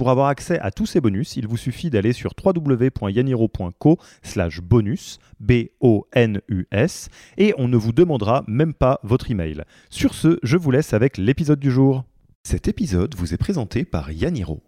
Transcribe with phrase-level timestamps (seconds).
[0.00, 5.18] Pour avoir accès à tous ces bonus, il vous suffit d'aller sur www.yaniro.co slash bonus,
[5.40, 9.62] B-O-N-U-S, et on ne vous demandera même pas votre email.
[9.90, 12.04] Sur ce, je vous laisse avec l'épisode du jour.
[12.44, 14.62] Cet épisode vous est présenté par Yaniro.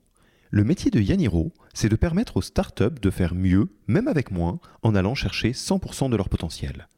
[0.51, 4.61] Le métier de Yaniro, c'est de permettre aux startups de faire mieux, même avec moins,
[4.83, 6.89] en allant chercher 100% de leur potentiel.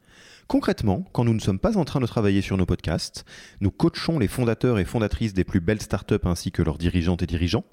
[0.47, 3.25] Concrètement, quand nous ne sommes pas en train de travailler sur nos podcasts,
[3.61, 7.25] nous coachons les fondateurs et fondatrices des plus belles startups ainsi que leurs dirigeantes et
[7.25, 7.63] dirigeants.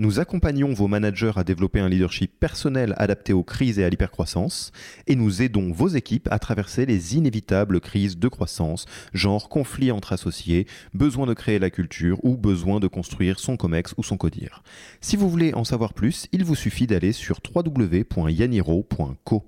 [0.00, 4.72] Nous accompagnons vos managers à développer un leadership personnel adapté aux crises et à l'hypercroissance.
[5.06, 10.12] Et nous aidons vos équipes à traverser les inévitables crises de croissance, genre conflit entre
[10.12, 14.64] associés, besoin de créer la culture ou besoin de construire son COMEX ou son CODIR.
[15.00, 19.44] Si vous voulez en savoir plus, il vous suffit d'aller sur www.yaniro.co.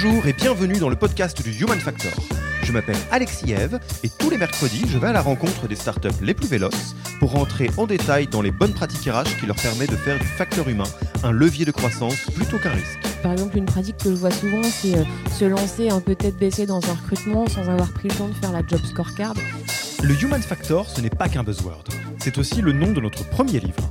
[0.00, 2.12] Bonjour et bienvenue dans le podcast du Human Factor.
[2.62, 6.22] Je m'appelle Alexis Eve et tous les mercredis, je vais à la rencontre des startups
[6.22, 9.88] les plus véloces pour rentrer en détail dans les bonnes pratiques RH qui leur permet
[9.88, 10.86] de faire du facteur humain
[11.24, 13.00] un levier de croissance plutôt qu'un risque.
[13.24, 15.02] Par exemple, une pratique que je vois souvent, c'est euh,
[15.36, 18.34] se lancer un peu tête baissée dans un recrutement sans avoir pris le temps de
[18.34, 19.34] faire la job scorecard.
[20.04, 21.82] Le Human Factor, ce n'est pas qu'un buzzword,
[22.20, 23.90] c'est aussi le nom de notre premier livre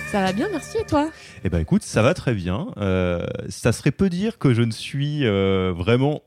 [0.11, 0.77] Ça va bien, merci.
[0.77, 1.09] Et toi?
[1.45, 2.67] Eh ben écoute, ça va très bien.
[2.75, 6.21] Euh, ça serait peu dire que je ne suis euh, vraiment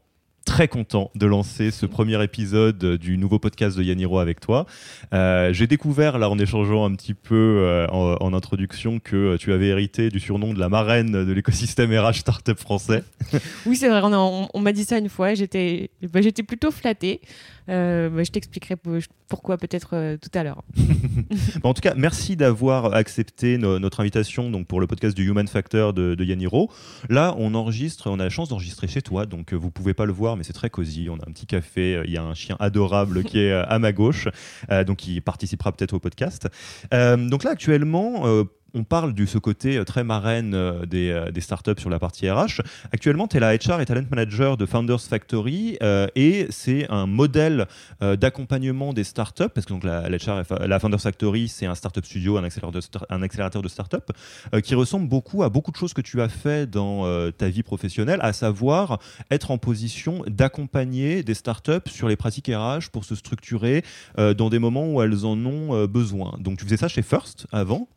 [0.47, 4.67] très content de lancer ce premier épisode du nouveau podcast de Yaniro avec toi.
[5.12, 9.67] Euh, j'ai découvert, là, en échangeant un petit peu euh, en, introduction, que tu avais
[9.67, 13.03] hérité du surnom de la marraine de l'écosystème RH Startup français.
[13.66, 17.21] Oui, c'est vrai, on, m'a dit ça une fois, j'étais bah, j'étais plutôt flattée.
[17.69, 18.76] Euh, bah, je t'expliquerai
[19.28, 20.62] pourquoi peut-être tout à l'heure.
[21.62, 25.92] en tout cas, merci d'avoir accepté notre invitation donc, pour le podcast du Human Factor
[25.92, 26.70] de, de Yaniro.
[27.08, 30.12] Là, on enregistre, on a la chance d'enregistrer chez toi, donc vous pouvez pas le
[30.12, 31.08] voir mais c'est très cosy.
[31.10, 33.64] On a un petit café, euh, il y a un chien adorable qui est euh,
[33.66, 34.28] à ma gauche,
[34.70, 36.48] euh, donc il participera peut-être au podcast.
[36.92, 38.24] donc là, actuellement,
[38.74, 42.28] on parle de ce côté euh, très marraine euh, euh, des, startups sur la partie
[42.28, 42.60] RH.
[42.92, 45.78] Actuellement, tu es la HR et Talent Manager de Founders Factory
[46.16, 47.66] et c'est un modèle
[48.00, 52.38] d'accompagnement des startups parce que donc la, HR, la Founders Factory, c'est un startup studio,
[52.38, 53.70] un accélérateur de,
[54.52, 57.62] un qui ressemble beaucoup à beaucoup de choses que tu as fait dans ta vie
[57.62, 58.98] professionnelle, à savoir
[59.30, 63.84] être en position d'accompagner des startups sur les pratiques RH pour se structurer
[64.16, 66.36] dans des moments où elles en ont besoin.
[66.38, 67.88] Donc tu faisais ça chez First avant?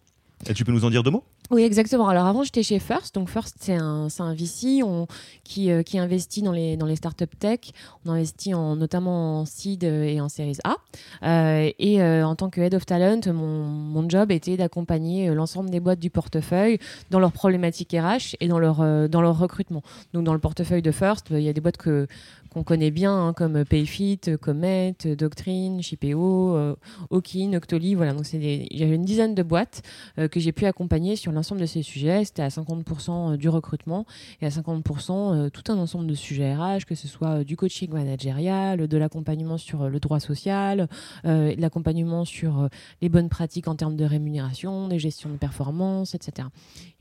[0.46, 1.24] Et tu peux nous en dire deux mots?
[1.50, 2.08] Oui, exactement.
[2.08, 3.16] Alors avant, j'étais chez First.
[3.16, 7.60] Donc First, c'est un, VC euh, qui investit dans les, startups tech.
[8.06, 10.76] On investit en, notamment en seed et en series A.
[11.24, 15.70] Euh, et euh, en tant que head of talent, mon, mon job était d'accompagner l'ensemble
[15.70, 16.80] des boîtes du portefeuille
[17.12, 19.84] dans leurs problématiques RH et dans leur, dans leur recrutement.
[20.14, 22.08] Donc dans le portefeuille de First, il y a des boîtes que,
[22.50, 26.76] qu'on connaît bien, hein, comme Payfit, Comet, Doctrine, Chipeo, euh,
[27.10, 27.96] Okin, Octoly.
[27.96, 29.82] Voilà, donc j'avais une dizaine de boîtes
[30.18, 32.26] euh, que j'ai pu accompagner sur l'ensemble de ces sujets.
[32.26, 34.06] C'était à 50% euh, du recrutement
[34.42, 38.88] et à 50% tout un ensemble de sujets RH, que ce soit du coaching managérial,
[38.88, 40.88] de l'accompagnement sur le droit social,
[41.24, 42.70] l'accompagnement sur
[43.02, 46.48] les bonnes pratiques en termes de rémunération, des gestions de performance, etc.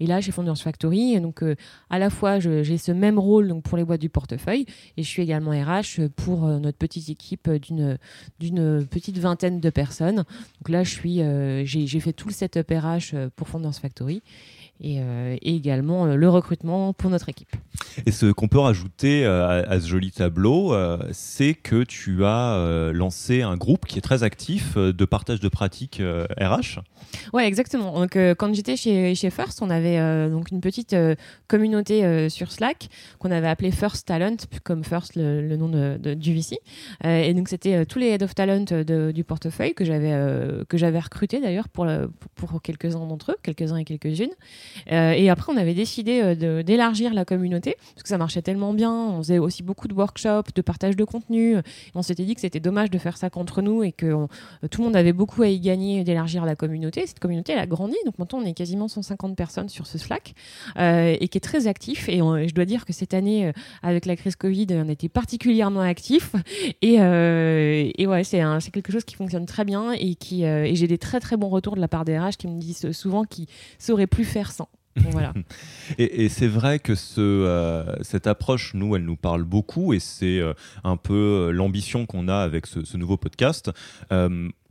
[0.01, 1.43] Et là, chez Founders Factory, donc
[1.91, 4.67] à la fois j'ai ce même rôle donc pour les boîtes du portefeuille
[4.97, 7.99] et je suis également RH pour euh, notre petite équipe d'une
[8.41, 10.17] d'une petite vingtaine de personnes.
[10.17, 14.23] Donc là, je suis, euh, j'ai fait tout le setup RH euh, pour Fondance Factory.
[14.83, 15.01] Et,
[15.43, 17.55] également le recrutement pour notre équipe.
[18.05, 20.75] Et ce qu'on peut rajouter à, ce joli tableau,
[21.13, 26.03] c'est que tu as lancé un groupe qui est très actif de partage de pratiques
[26.39, 26.81] RH.
[27.33, 27.93] Ouais, exactement.
[27.93, 30.97] Donc, quand j'étais chez, chez First, on avait donc une petite
[31.49, 32.89] communauté sur Slack
[33.19, 36.59] qu'on avait appelée First Talent, comme First le, nom de, du VC.
[37.05, 38.65] et donc, c'était tous les head of talent
[39.13, 40.15] du portefeuille que j'avais
[40.69, 41.87] que j'avais recruté d'ailleurs pour,
[42.35, 44.33] pour, quelques-uns d'entre eux, quelques-uns et quelques-unes.
[44.89, 46.35] Et après, on avait décidé
[46.65, 48.93] d'élargir la communauté parce que ça marchait tellement bien.
[48.93, 51.57] On faisait aussi beaucoup de workshops, de partage de contenu.
[51.95, 54.27] On s'était dit que c'était dommage de faire ça contre nous et que
[54.71, 57.07] tout le monde avait beaucoup à y gagner d'élargir la communauté.
[57.07, 57.97] Cette communauté, a grandi.
[58.05, 60.35] Donc maintenant, on est quasiment 150 personnes sur ce Slack
[60.79, 62.09] euh, et qui est très actif.
[62.09, 63.53] Et je dois dire que cette année, euh,
[63.83, 66.33] avec la crise Covid, on était particulièrement actif.
[66.83, 68.41] Et, euh, et ouais, c'est
[68.73, 71.77] quelque chose qui fonctionne très bien et, qui, et j'ai des très très bons retours
[71.77, 73.47] de la part des RH qui me disent souvent qu'ils
[73.79, 74.53] sauraient plus faire
[75.11, 75.33] Voilà.
[75.99, 80.41] et, c'est vrai que ce, cette approche, nous, elle nous parle beaucoup et c'est
[80.85, 83.71] un peu l'ambition qu'on a avec ce nouveau podcast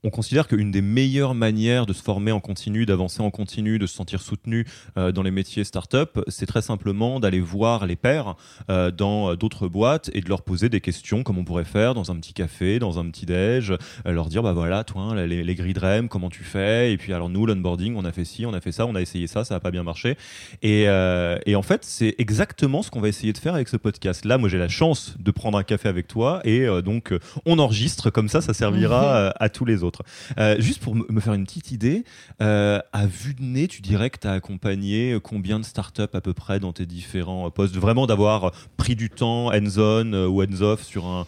[0.06, 3.88] on considère qu'une des meilleures manières de se former en continu, d'avancer en continu, de
[3.88, 4.68] se sentir soutenu
[4.98, 8.36] euh, dans les métiers start-up, c'est très simplement d'aller voir les pairs
[8.70, 11.96] euh, dans euh, d'autres boîtes et de leur poser des questions comme on pourrait faire
[11.96, 13.74] dans un petit café, dans un petit déj,
[14.06, 16.94] leur dire bah voilà, toi, les, les grilles REM, comment tu fais?
[16.94, 19.02] Et puis alors nous, l'onboarding, on a fait ci, on a fait ça, on a
[19.02, 20.18] essayé ça, ça n'a pas bien marché.
[20.62, 24.24] Et, et en fait, c'est exactement ce qu'on va essayer de faire avec ce podcast.
[24.26, 27.14] Là, moi, j'ai la chance de prendre un café avec toi et donc
[27.46, 29.95] on enregistre comme ça, ça servira à tous les autres.
[30.38, 32.04] Euh, juste pour me faire une petite idée,
[32.42, 36.22] euh, à vue de nez, tu dirais que tu as accompagné combien de startups à
[36.22, 37.76] peu près dans tes différents postes?
[37.76, 41.26] Vraiment d'avoir pris du temps hands-on euh, ou hands-off sur,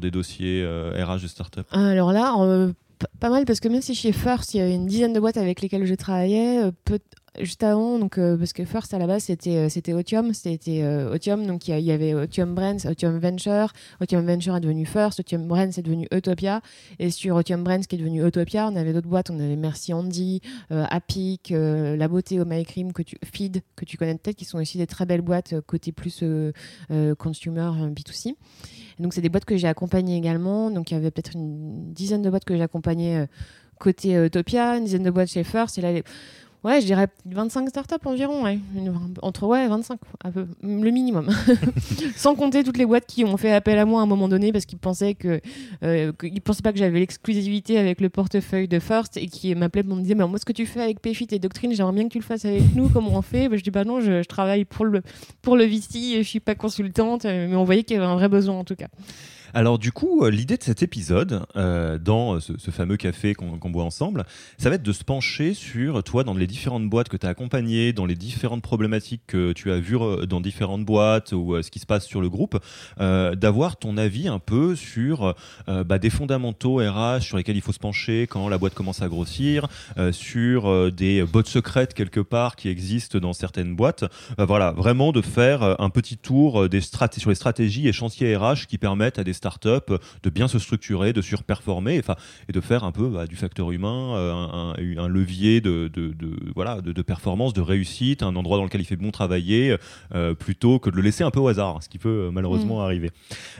[0.00, 2.34] des dossiers RH de startups Alors là,
[3.18, 5.36] pas mal parce que même si chez First, il y a une dizaine de boîtes
[5.36, 7.00] avec lesquelles je travaillais, peut
[7.38, 11.12] juste avant, donc, euh, parce que First à la base c'était euh, Otium, c'était euh,
[11.12, 15.46] Otium, donc il y, avait Otium Brands, Otium Venture, Otium Venture est devenu First, Otium
[15.46, 16.60] Brands est devenu Utopia,
[16.98, 19.92] et sur Otium Brands qui est devenu Utopia, on avait d'autres boîtes, on avait Merci
[19.92, 20.40] Andy,
[20.70, 24.58] Apic, La Beauté, Oh My Cream, que tu, Feed, que tu connais peut-être, qui sont
[24.58, 26.24] aussi des très belles boîtes côté plus
[27.18, 28.34] consumer B2C.
[28.98, 32.22] donc c'est des boîtes que j'ai accompagnées également, donc il y avait peut-être une dizaine
[32.22, 33.26] de boîtes que j'ai accompagnées
[33.78, 36.02] côté Utopia, une dizaine de boîtes chez First, et là
[36.62, 38.44] Ouais, je dirais 25 startups environ.
[39.22, 41.30] Entre ouais, 25, un peu, le minimum.
[42.16, 44.52] Sans compter toutes les boîtes qui ont fait appel à moi à un moment donné
[44.52, 45.40] parce qu'ils pensaient que,
[45.82, 46.12] euh,
[46.44, 50.02] pensaient pas que j'avais l'exclusivité avec le portefeuille de First et qui m'appelaient pour me
[50.02, 52.18] dire, mais moi, ce que tu fais avec Payfit et Doctrine, j'aimerais bien que tu
[52.18, 53.48] le fasses avec nous, comment on fait?
[53.48, 55.02] Bah, Je dis, bah non, je, je, travaille pour le,
[55.40, 58.28] pour le VC, je suis pas consultante, mais on voyait qu'il y avait un vrai
[58.28, 58.88] besoin en tout cas.
[59.54, 63.84] Alors du coup, euh, l'idée de cet épisode, euh, dans ce, fameux café qu'on boit
[63.84, 64.24] ensemble,
[64.58, 67.30] ça va être de se pencher sur toi, dans les différentes boîtes que tu as
[67.30, 71.70] accompagnées, dans les différentes problématiques que tu as vues euh, dans différentes boîtes ou ce
[71.70, 72.58] qui se passe sur le groupe,
[72.98, 75.34] d'avoir ton avis un peu sur
[75.66, 79.08] bah, des fondamentaux RH sur lesquels il faut se pencher quand la boîte commence à
[79.08, 79.66] grossir,
[80.12, 84.04] sur des bottes secrètes quelque part qui existent dans certaines boîtes.
[84.38, 88.78] voilà, vraiment de faire un petit tour des sur les stratégies et chantiers RH qui
[88.78, 89.90] permettent à des start-up
[90.22, 92.16] de bien se structurer, de surperformer enfin,
[92.48, 95.90] et de faire un peu bah, du facteur humain euh, un, levier de,
[96.54, 99.76] voilà, de, performance, de réussite, un endroit dans lequel il fait bon travailler,
[100.14, 102.80] euh, plutôt que de le laisser un peu au hasard, ce qui peut euh, malheureusement
[102.80, 102.84] mm.
[102.84, 103.10] arriver.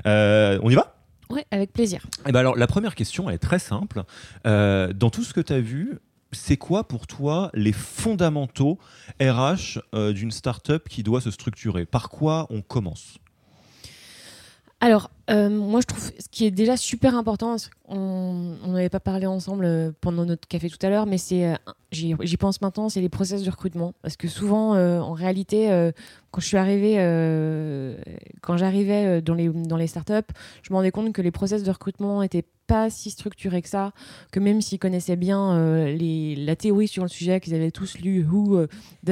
[0.04, 0.96] on y va?
[1.30, 2.02] Oui, avec plaisir.
[2.04, 4.02] Et eh ben alors, la première question est très simple.
[4.44, 5.98] dans tout ce que tu as vu,
[6.32, 8.78] c'est quoi pour toi les fondamentaux
[9.20, 9.80] RH
[10.12, 11.86] d'une startup qui doit se structurer?
[11.86, 13.18] Par quoi on commence?
[14.80, 17.56] Alors, euh, moi, je trouve ce qui est déjà super important,
[17.88, 21.56] on n'avait pas parlé ensemble euh, pendant notre café tout à l'heure, mais c'est, euh,
[21.92, 23.94] j'y pense maintenant, c'est les process de recrutement.
[24.02, 25.90] Parce que souvent, en réalité,
[26.30, 26.96] quand je suis arrivée,
[28.42, 31.70] quand j'arrivais dans les, dans les startups, je me rendais compte que les process de
[31.70, 33.90] recrutement étaient pas si structuré que ça,
[34.30, 35.56] que même s'ils connaissaient bien
[35.96, 38.66] la théorie sur le sujet, qu'ils avaient tous lu Who,
[39.06, 39.10] The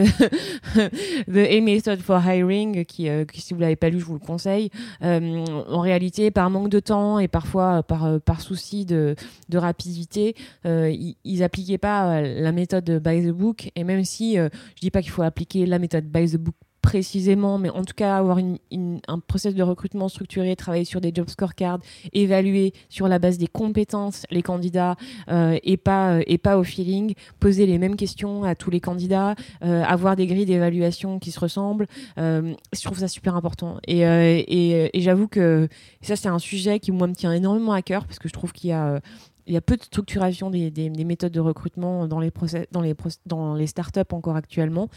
[1.29, 4.71] A Method for Hiring, qui, qui si vous l'avez pas lu, je vous le conseille.
[5.01, 9.15] en réalité, par manque de temps et parfois par, par souci de,
[9.55, 10.35] rapidité,
[10.65, 13.71] ils, ils appliquaient pas la méthode by the book.
[13.77, 16.55] Et même si je dis pas qu'il faut appliquer la méthode by the book
[16.89, 21.29] précisément, mais en tout cas avoir un process de recrutement structuré, travailler sur des job
[21.29, 21.81] scorecards,
[22.15, 24.97] évaluer sur la base des compétences les candidats
[25.29, 28.81] euh, et pas euh, et pas au feeling, poser les mêmes questions à tous les
[28.81, 31.89] candidats, euh, avoir des grilles d'évaluation qui se ressemblent.
[32.17, 35.69] je trouve ça super important et, et, et j'avoue que
[36.01, 38.53] ça c'est un sujet qui moi me tient énormément à cœur parce que je trouve
[38.53, 39.01] qu'il y a
[39.49, 44.37] il y a peu de structuration des, des, méthodes de recrutement dans les, startups encore
[44.37, 44.91] actuellement,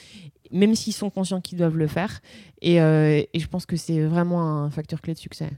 [0.51, 2.19] même s'ils sont conscients qu'ils doivent le faire.
[2.61, 5.49] Et, euh, et je pense que c'est vraiment un facteur clé de succès.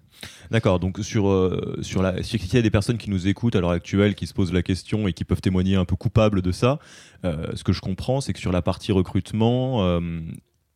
[0.51, 3.61] D'accord, donc sur, euh, sur la, s'il y a des personnes qui nous écoutent à
[3.61, 6.51] l'heure actuelle, qui se posent la question et qui peuvent témoigner un peu coupables de
[6.51, 6.77] ça,
[7.25, 9.99] euh, ce que je comprends, c'est que sur la partie recrutement,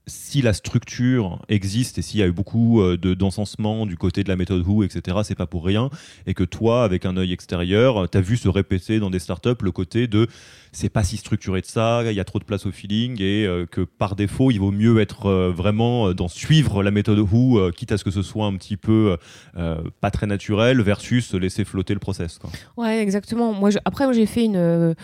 [0.08, 4.24] si la structure existe et s'il y a eu beaucoup euh, de d'encensement du côté
[4.24, 5.90] de la méthode Who, etc., c'est pas pour rien.
[6.26, 9.62] Et que toi, avec un œil extérieur, tu as vu se répéter dans des startups
[9.62, 10.28] le côté de
[10.72, 13.46] c'est pas si structuré de ça, il y a trop de place au feeling et
[13.46, 17.72] euh, que par défaut, il vaut mieux être euh, vraiment dans suivre la méthode Who,
[17.72, 19.18] quitte à ce que ce soit un petit peu
[20.02, 22.38] pas très naturel versus laisser flotter le process.
[22.38, 22.50] Quoi.
[22.78, 23.54] Ouais, exactement.
[23.54, 24.96] Moi, après, j'ai fait une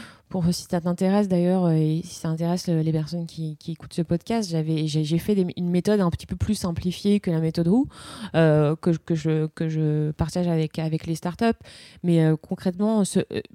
[0.51, 4.49] si ça t'intéresse d'ailleurs euh, et si ça intéresse les personnes qui, écoutent ce podcast,
[4.49, 7.87] j'ai fait une méthode un petit peu plus simplifiée que la méthode Who
[8.35, 11.45] euh, que, je, partage avec, les startups.
[12.03, 13.03] Mais euh, concrètement,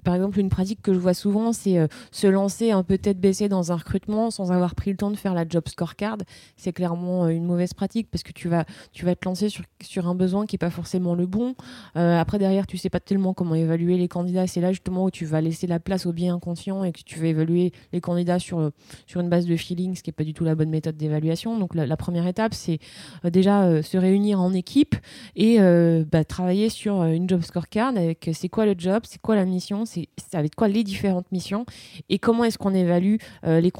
[0.03, 3.49] par exemple, une pratique que je vois souvent, c'est se lancer un peu tête baissée
[3.49, 6.17] dans un recrutement sans avoir pris le temps de faire la job scorecard.
[6.55, 10.15] C'est clairement une mauvaise pratique parce que tu vas, tu vas te lancer sur, un
[10.15, 11.55] besoin qui n'est pas forcément le bon.
[11.95, 14.47] après, derrière, tu sais pas tellement comment évaluer les candidats.
[14.47, 17.19] C'est là justement où tu vas laisser la place au bien inconscient et que tu
[17.19, 18.71] veux évaluer les candidats sur,
[19.07, 21.57] sur une base de feeling, ce qui n'est pas du tout la bonne méthode d'évaluation.
[21.57, 22.79] Donc la, première étape, c'est
[23.25, 24.95] euh, déjà euh, se réunir en équipe
[25.35, 29.35] et euh, bah, travailler sur une job scorecard avec c'est quoi le job, c'est quoi
[29.35, 31.65] la mission, c'est avec quoi les différentes missions
[32.09, 33.71] et comment est-ce qu'on évalue les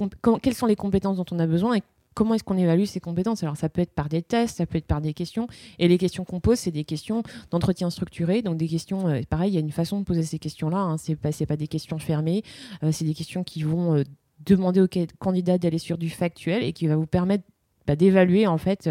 [0.42, 1.84] quelles sont les compétences dont on a besoin et
[2.20, 3.44] comment est-ce qu'on évalue ses compétences?
[3.44, 5.48] Alors ça peut être par des tests, ça peut être par des questions.
[5.78, 8.42] Et les questions qu'on pose, c'est des questions d'entretien structuré.
[8.42, 10.80] Donc des questions, euh, pareil, il y a une façon de poser ces questions-là.
[10.80, 10.98] Hein.
[10.98, 12.44] C'est pas, pas des questions fermées.
[12.84, 14.04] Euh, c'est des questions qui vont euh,
[14.46, 17.46] demander au candidat d'aller sur du factuel et qui va vous permettre
[17.88, 18.90] bah, d'évaluer en fait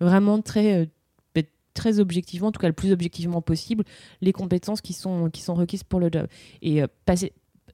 [0.00, 0.88] vraiment très
[1.74, 3.84] très objectivement, en tout cas le plus objectivement possible,
[4.20, 6.26] les compétences qui sont, qui sont requises pour le job.
[6.60, 7.32] Et passer,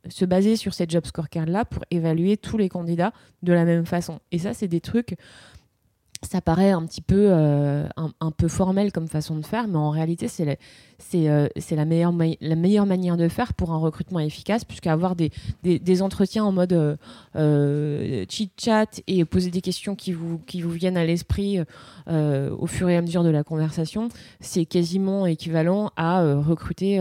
[0.09, 3.13] se baser sur cette job scorecard-là pour évaluer tous les candidats
[3.43, 4.21] de la même façon.
[4.33, 5.17] Et ça, c'est des trucs
[6.23, 9.91] ça paraît un petit peu, euh, un, peu formel comme façon de faire, mais en
[9.91, 10.57] réalité, c'est la,
[11.15, 15.31] euh, la, meilleure la meilleure manière de faire pour un recrutement efficace, puisqu'avoir des,
[15.63, 16.97] des, des entretiens en mode euh,
[17.37, 21.61] euh chit-chat et poser des questions qui vous, qui vous viennent à l'esprit
[22.09, 24.09] au fur et à mesure de la conversation,
[24.41, 26.99] c'est quasiment équivalent à recruter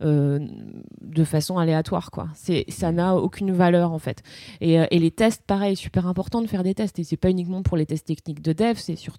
[0.00, 2.10] de façon aléatoire.
[2.10, 2.28] Quoi.
[2.68, 4.22] Ça n'a aucune valeur, en fait.
[4.62, 7.62] Et, et les tests, pareil, super important de faire des tests, et c'est pas uniquement
[7.62, 9.18] pour les tests techniques de dev, c'est sur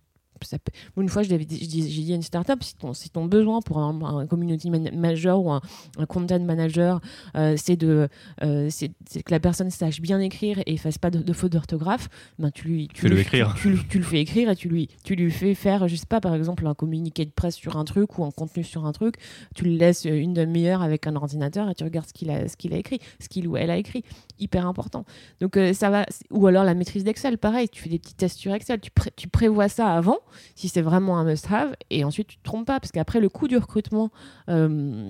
[0.98, 4.70] une fois, j'ai dit à une startup, si ton, si ton besoin pour un, community
[4.70, 5.62] manager ou un,
[6.08, 7.02] content manager,
[7.36, 8.08] euh, c'est de,
[8.44, 8.90] euh, c'est
[9.24, 12.88] que la personne sache bien écrire et fasse pas de, faute d'orthographe, ben tu lui,
[12.94, 13.56] tu, le écrire.
[13.60, 16.22] Tu, tu, le fais écrire et tu lui, tu lui fais faire, je sais pas,
[16.22, 19.16] par exemple, un communiqué de presse sur un truc ou un contenu sur un truc.
[19.56, 22.58] Tu le laisses une demi-heure avec un ordinateur et tu regardes ce qu'il a, ce
[22.58, 24.04] qu'il a écrit, ce qu'il ou elle a écrit.
[24.40, 25.06] Hyper important.
[25.42, 26.06] Donc euh, ça va.
[26.32, 27.70] Ou alors la maîtrise d'Excel, pareil.
[27.70, 28.80] Tu fais des petits tests sur Excel.
[29.16, 30.20] Tu, prévois ça avant
[30.56, 33.48] si c'est vraiment un must-have, et ensuite tu te trompes pas, parce qu'après le coût
[33.48, 34.10] du recrutement
[34.50, 35.10] euh,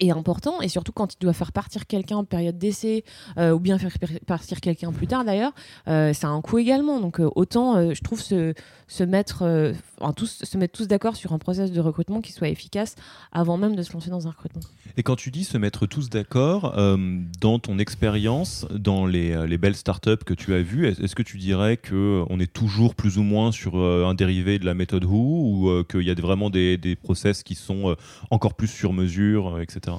[0.00, 3.04] est important et surtout quand il doit faire partir quelqu'un en période d'essai
[3.38, 3.92] euh, ou bien faire
[4.26, 5.52] partir quelqu'un plus tard d'ailleurs
[5.86, 8.52] ça a un coût également donc autant je trouve se,
[8.88, 9.72] se mettre
[10.16, 12.94] tous se mettre tous d'accord sur un process de recrutement qui soit efficace
[13.32, 14.62] avant même de se lancer dans un recrutement
[14.98, 16.96] et quand tu dis se mettre tous d'accord, euh,
[17.40, 21.22] dans ton expérience, dans les, euh, les, belles startups que tu as vues, est-ce que
[21.22, 25.04] tu dirais qu'on est toujours plus ou moins sur euh, un dérivé de la méthode
[25.04, 27.94] Who ou qu'il y a vraiment des, des, process qui sont
[28.30, 29.98] encore plus sur mesure, etc.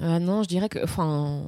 [0.00, 1.42] non, je dirais que, enfin,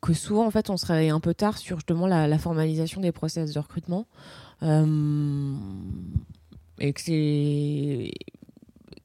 [0.00, 3.00] que souvent, en fait, on se réveille un peu tard sur justement la, la formalisation
[3.00, 4.06] des process de recrutement.
[4.60, 6.26] ähm,
[6.78, 7.06] eks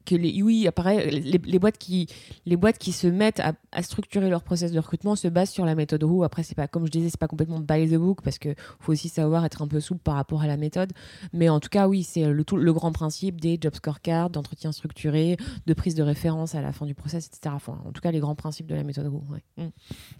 [0.04, 2.08] que les, oui, apparaît, les, les, boîtes qui,
[2.46, 5.64] les boîtes qui se mettent à, à, structurer leur process de recrutement se basent sur
[5.64, 6.22] la méthode Who.
[6.24, 8.92] Après, c'est pas, comme je disais, c'est pas complètement by the book parce que faut
[8.92, 10.92] aussi savoir être un peu souple par rapport à la méthode.
[11.32, 14.72] Mais en tout cas, oui, c'est le, tout, le grand principe des job scorecards, d'entretien
[14.72, 17.54] structuré, de prise de référence à la fin du process, etc.
[17.54, 19.22] Enfin, en tout cas, les grands principes de la méthode Who.
[19.56, 19.64] Mm.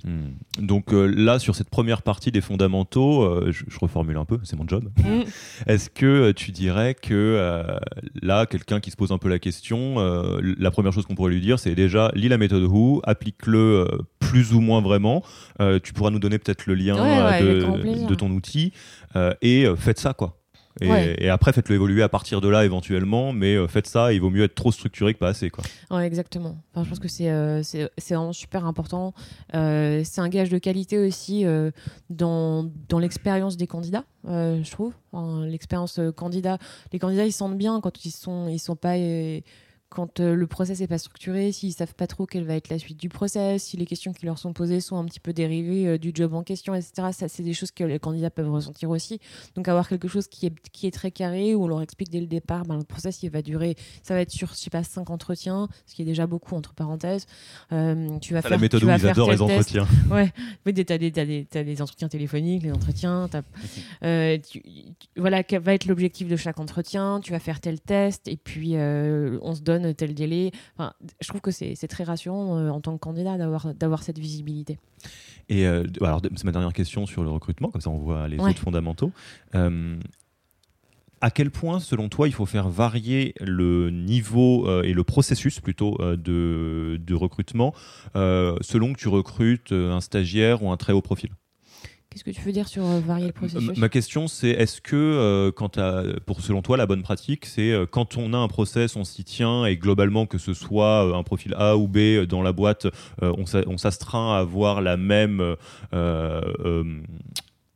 [0.04, 0.66] Hmm.
[0.66, 4.56] Donc euh, là, sur cette première partie des fondamentaux, euh, je, reformule un peu, c'est
[4.56, 4.90] mon job.
[4.98, 5.22] Mm.
[5.66, 7.80] Est-ce que euh, tu dirais que
[8.20, 11.32] là, quelqu'un qui se pose un peu la question euh, la première chose qu'on pourrait
[11.32, 15.22] lui dire, c'est déjà lis la méthode Who, applique-le euh, plus ou moins vraiment.
[15.60, 16.94] Euh, tu pourras nous donner peut-être le lien
[17.40, 18.72] de, ton outil
[19.40, 20.41] et faites ça quoi.
[20.80, 24.44] Et, après, faites-le évoluer à partir de là éventuellement, mais faites ça, il vaut mieux
[24.44, 25.50] être trop structuré que pas assez.
[25.50, 25.64] Quoi.
[25.90, 26.56] Ouais, exactement.
[26.76, 27.30] je pense que c'est
[27.62, 29.14] c'est vraiment super important.
[29.52, 31.44] c'est un gage de qualité aussi
[32.10, 34.94] dans, dans l'expérience des candidats, je trouve.
[35.44, 36.58] l'expérience candidat.
[36.92, 38.96] Les candidats, ils sentent bien quand ils sont, ils sont pas
[39.94, 42.98] quand le process n'est pas structuré, s'ils savent pas trop quelle va être la suite
[42.98, 46.12] du process, si les questions qui leur sont posées sont un petit peu dérivées du
[46.14, 47.08] job en question, etc.
[47.12, 49.20] Ça, c'est des choses que les candidats peuvent ressentir aussi.
[49.54, 52.20] Donc avoir quelque chose qui est, qui est très carré, où on leur explique dès
[52.20, 54.82] le départ, ben, le process il va durer, ça va être sur, je sais pas,
[54.82, 57.26] 5 entretiens, ce qui est déjà beaucoup entre parenthèses.
[57.68, 59.42] tu vas faire, la méthode tu où vas ils adorent les test.
[59.50, 59.86] entretiens.
[60.10, 60.32] Ouais,
[60.66, 63.28] oui, t'as des, t'as des, t'as des entretiens téléphoniques, les entretiens.
[63.30, 63.42] t'as-
[64.04, 67.20] euh, tu- tu- voilà, quel va être l'objectif de chaque entretien.
[67.22, 70.52] Tu vas faire tel test et puis euh, on se donne tel délai.
[70.76, 74.78] Enfin, je trouve que c'est très rassurant euh, en tant que candidat d'avoir cette visibilité.
[75.48, 78.38] Et euh, alors, c'est ma dernière question sur le recrutement, comme ça on voit les
[78.38, 78.50] Ouais.
[78.50, 79.10] autres fondamentaux.
[79.56, 79.98] Euh,
[81.20, 85.60] à quel point, selon toi, il faut faire varier le niveau euh, et le processus
[85.60, 87.74] plutôt euh, de, de recrutement
[88.16, 91.30] euh, selon que tu recrutes un stagiaire ou un très haut profil?
[92.12, 94.80] Qu'est-ce que tu veux dire sur euh, varier le processus M- Ma question, c'est est-ce
[94.82, 95.78] que, euh, quand
[96.26, 99.24] pour selon toi, la bonne pratique, c'est euh, quand on a un process, on s'y
[99.24, 102.52] tient et globalement, que ce soit euh, un profil A ou B euh, dans la
[102.52, 102.86] boîte,
[103.22, 103.32] euh,
[103.66, 105.56] on s'astreint à avoir la même.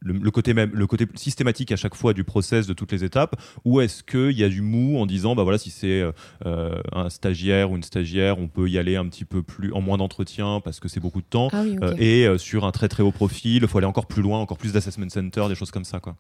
[0.07, 3.05] Le, le côté même, le côté systématique à chaque fois du process de toutes les
[3.05, 6.03] étapes, ou est-ce qu'il y a du mou en disant, bah voilà, si c'est
[6.47, 9.81] euh, un stagiaire ou une stagiaire, on peut y aller un petit peu plus en
[9.81, 12.73] moins d'entretien parce que c'est beaucoup de temps, Ah oui, euh, et euh, sur un
[12.73, 15.55] très très haut profil, il faut aller encore plus loin, encore plus d'assessment center, des
[15.55, 16.17] choses comme ça, quoi.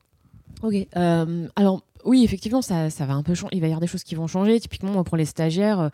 [0.62, 0.74] Ok.
[0.94, 3.56] alors, oui, effectivement, ça, ça va un peu changer.
[3.56, 4.60] Il va y avoir des choses qui vont changer.
[4.60, 5.88] Typiquement, pour les stagiaires, euh,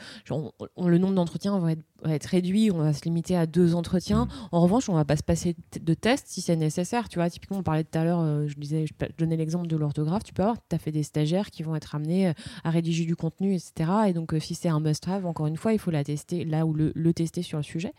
[0.79, 2.71] le nombre d'entretiens va être, réduit.
[2.71, 4.29] On va se limiter à deux entretiens.
[4.53, 7.09] En revanche, on va pas se passer de tests si c'est nécessaire.
[7.09, 9.77] Tu vois, typiquement, on parlait tout à l'heure, euh, je disais, je donnais l'exemple de
[9.77, 10.23] l'orthographe.
[10.23, 13.07] Tu peux avoir, tu as fait des stagiaires qui vont être amenés euh, à rédiger
[13.07, 13.91] du contenu, etc.
[14.09, 16.75] Et donc, si c'est un must-have, encore une fois, il faut la tester là où
[16.75, 17.95] le, tester sur le sujet.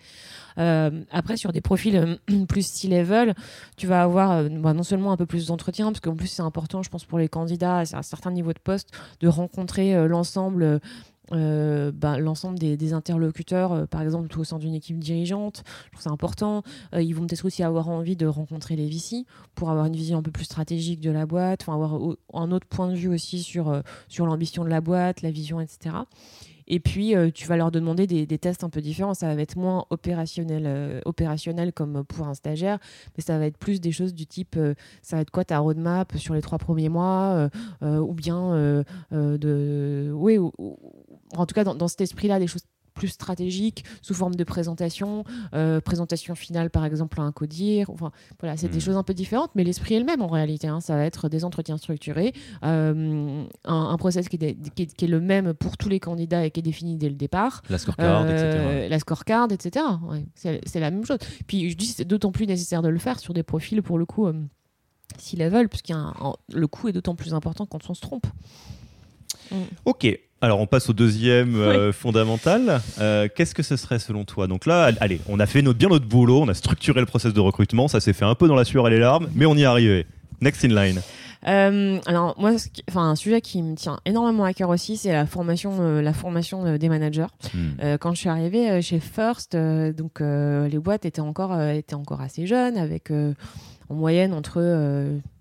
[0.58, 3.34] Après, sur des profils plus C-level,
[3.76, 6.84] tu vas avoir bah, non seulement un peu plus d'entretien, parce qu'en plus c'est important,
[6.84, 10.80] je pense, pour les candidats à un certain niveau de poste, de rencontrer euh, l'ensemble.
[11.32, 15.92] euh, bah, l'ensemble des, interlocuteurs, euh, par exemple, tout au sein d'une équipe dirigeante, je
[15.92, 16.64] trouve ça important.
[16.94, 20.22] Ils vont peut-être aussi avoir envie de rencontrer les VC pour avoir une vision un
[20.22, 21.98] peu plus stratégique de la boîte, avoir
[22.34, 25.96] un autre point de vue aussi sur, sur l'ambition de la boîte, la vision, etc.
[26.68, 29.14] Et puis, euh, tu vas leur demander des, tests un peu différents.
[29.14, 32.80] Ça va être moins opérationnel, euh, opérationnel comme pour un stagiaire,
[33.18, 35.60] mais ça va être plus des choses du type euh, ça va être quoi ta
[35.60, 37.50] roadmap sur les trois premiers mois
[37.82, 40.12] Ou bien, de.
[40.14, 40.52] Oui, ou-
[41.36, 42.64] en tout cas, dans cet esprit-là, des choses
[43.04, 47.90] plus stratégiques sous forme de présentation, euh, présentation finale par exemple à un codir.
[47.90, 48.82] Enfin, voilà, c'est des Mhm.
[48.82, 50.68] choses un peu différentes, mais l'esprit est le même en réalité.
[50.70, 50.80] hein.
[50.80, 52.32] Ça va être des entretiens structurés,
[52.64, 55.90] euh, un, un process qui est, dé- qui est- qui est le même pour tous
[55.90, 57.62] les candidats et qui est défini dès le départ.
[57.70, 58.30] La scorecard, Euh,
[58.84, 58.88] etc.
[58.90, 59.86] La scorecard, etc.
[60.08, 61.18] Ouais, c'est c'est la même chose.
[61.46, 64.06] Puis je dis c'est d'autant plus nécessaire de le faire sur des profils pour le
[64.06, 64.34] coup euh,
[65.18, 67.94] si level, puisqu'il y a un- un- le coût est d'autant plus important quand on
[67.94, 68.28] se trompe.
[69.86, 70.08] Ok.
[70.44, 72.82] Alors on passe au deuxième euh, fondamental.
[73.00, 74.46] Euh, Qu'est-ce que ce serait selon toi?
[74.48, 77.32] Donc là, allez, on a fait notre, bien notre boulot, on a structuré le process
[77.32, 79.56] de recrutement, ça s'est fait un peu dans la sueur et les larmes, mais on
[79.56, 80.06] y est arrivé.
[80.42, 81.00] Next in line.
[81.48, 82.52] Euh, alors moi,
[82.90, 86.12] enfin un sujet qui me tient énormément à cœur aussi, c'est la formation, euh, la
[86.12, 87.28] formation euh, des managers.
[87.54, 87.96] Hmm.
[88.02, 92.76] Quand je suis arrivée chez First, donc les boîtes étaient encore, étaient encore assez jeunes,
[92.76, 94.60] avec en moyenne entre,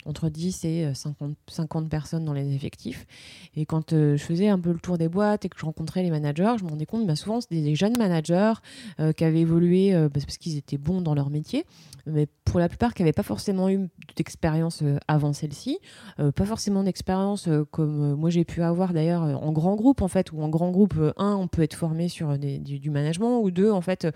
[0.06, 3.06] entre 10 et euh, 50, 50 personnes dans les effectifs.
[3.54, 6.02] Et quand euh, je faisais un peu le tour des boîtes et que je rencontrais
[6.02, 8.54] les managers, je me rendais compte, bah, souvent c'était des jeunes managers
[9.00, 11.66] euh, qui avaient évolué euh, parce parce qu'ils étaient bons dans leur métier,
[12.06, 15.78] mais pour la plupart qui n'avaient pas forcément eu d'expérience avant celle-ci,
[16.16, 20.40] pas forcément d'expérience comme moi j'ai pu avoir d'ailleurs en grand groupe en fait, ou
[20.40, 23.82] en grand groupe, un, on peut être formé sur du, du management, ou deux, en
[23.82, 24.06] fait,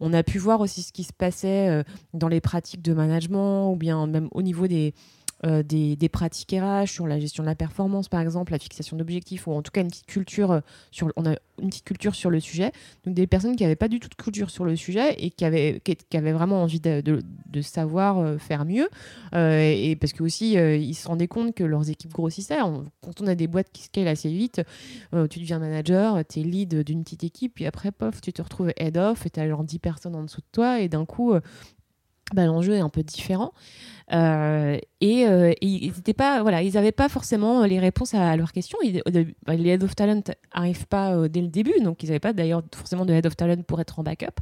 [0.00, 3.76] on a pu voir aussi ce qui se passait dans les pratiques de management, ou
[3.76, 4.94] bien même au niveau des,
[5.46, 9.46] euh, des, pratiques RH, sur la gestion de la performance par exemple, la fixation d'objectifs,
[9.46, 12.30] ou en tout cas une petite culture euh, sur, on a une petite culture sur
[12.30, 12.72] le sujet.
[13.04, 15.44] Donc des personnes qui n'avaient pas du tout de culture sur le sujet et qui
[15.44, 17.22] avaient, qui, avaient vraiment envie de, de-
[17.62, 18.88] savoir euh, faire mieux.
[19.32, 22.58] Et parce que aussi, ils se rendaient compte que leurs équipes grossissaient.
[23.00, 24.60] Quand on a des boîtes qui scalent assez vite,
[25.30, 28.72] tu deviens manager, tu es lead d'une petite équipe, puis après, pof, tu te retrouves
[28.76, 31.34] head off et tu as genre 10 personnes en dessous de toi, et d'un coup,
[32.34, 33.52] bah, l'enjeu est un peu différent.
[34.12, 38.52] Euh, et, euh, et ils n'étaient pas, voilà, n'avaient pas forcément les réponses à, leurs
[38.52, 38.78] questions.
[38.82, 40.22] Début, bah, les head of talent
[40.54, 43.36] n'arrivent pas euh, dès le début, donc ils n'avaient pas d'ailleurs forcément de head of
[43.36, 44.40] talent pour être en backup.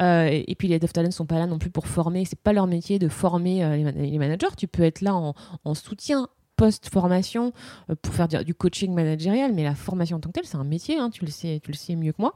[0.00, 2.24] Euh, et, puis les head of talent sont pas là non plus pour former.
[2.24, 4.54] C'est pas leur métier de former euh, les, man- les managers.
[4.56, 7.52] Tu peux être là en soutien post-formation
[7.90, 10.64] euh, pour faire du, coaching managérial, mais la formation en tant que telle, c'est un
[10.64, 12.32] métier, hein, tu, le sais, tu le sais mieux que moi.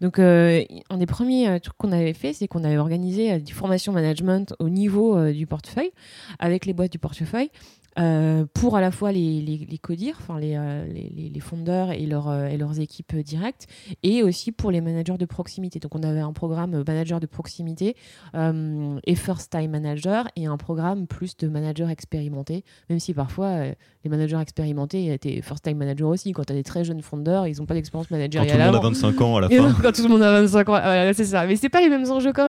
[0.00, 3.54] Donc, euh, un des premiers euh, trucs qu'on avait fait, c'est qu'on avait organisé du
[3.54, 5.92] formation management au niveau du portefeuille,
[6.38, 7.50] avec les boîtes du portefeuille,
[7.98, 11.90] euh, pour à la fois les, les, les codir, enfin les, euh, les, les, fondeurs
[11.90, 13.66] et, leur, euh, et leurs équipes directes,
[14.02, 15.80] et aussi pour les managers de proximité.
[15.80, 17.96] Donc on avait un programme manager de proximité
[18.34, 23.64] et first time manager, et un programme plus de manager expérimenté, même si parfois
[24.04, 26.32] les managers expérimentés étaient first time manager aussi.
[26.32, 28.70] Quand tu as des très jeunes fondeurs, ils n'ont pas d'expérience managériale.
[28.80, 29.72] Quand tout le monde a 25 ans à la fin.
[29.82, 31.46] quand tout le monde a 25 ans, c'est ça.
[31.46, 32.49] Mais c'est pas les mêmes enjeux quand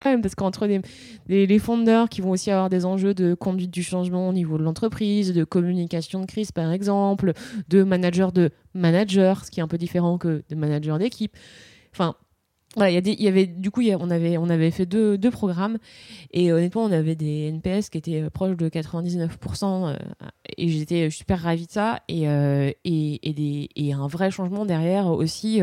[0.00, 0.80] parce qu'entre les,
[1.28, 4.62] les, fondeurs qui vont aussi avoir des enjeux de conduite du changement au niveau de
[4.62, 7.32] l'entreprise, de communication de crise par exemple,
[7.68, 11.36] de manager de manager, ce qui est un peu différent que de manager d'équipe.
[11.92, 12.14] Enfin,
[12.76, 15.78] voilà, y y avait, du coup, on, avait, on avait fait deux, programmes
[16.32, 19.96] et honnêtement, on avait des NPS qui étaient euh, proches de 99% euh,
[20.56, 25.60] et j'étais super ravie de ça et, euh, et, et, un vrai changement derrière aussi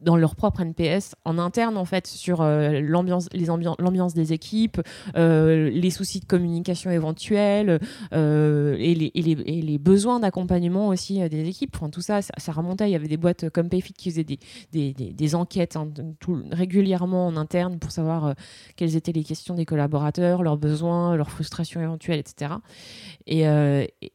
[0.00, 4.80] dans leur propre NPS en interne en fait sur euh, l'ambiance les l'ambiance des équipes
[5.16, 7.80] euh, les soucis de communication éventuels
[8.12, 11.74] euh, et, les, les, les, besoins d'accompagnement aussi des équipes.
[11.76, 12.88] Enfin, tout ça, ça, remontait.
[12.88, 14.38] Il y avait des boîtes comme Payfit qui faisaient des,
[14.72, 15.88] des, des, enquêtes hein,
[16.50, 18.34] régulièrement en interne pour savoir
[18.76, 22.54] quelles étaient les questions des collaborateurs leurs besoins leurs frustrations éventuelles etc
[23.26, 23.44] et,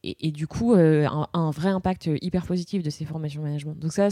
[0.03, 3.77] et, du coup un, vrai impact hyper positif de ces formations management.
[3.79, 4.09] Donc ça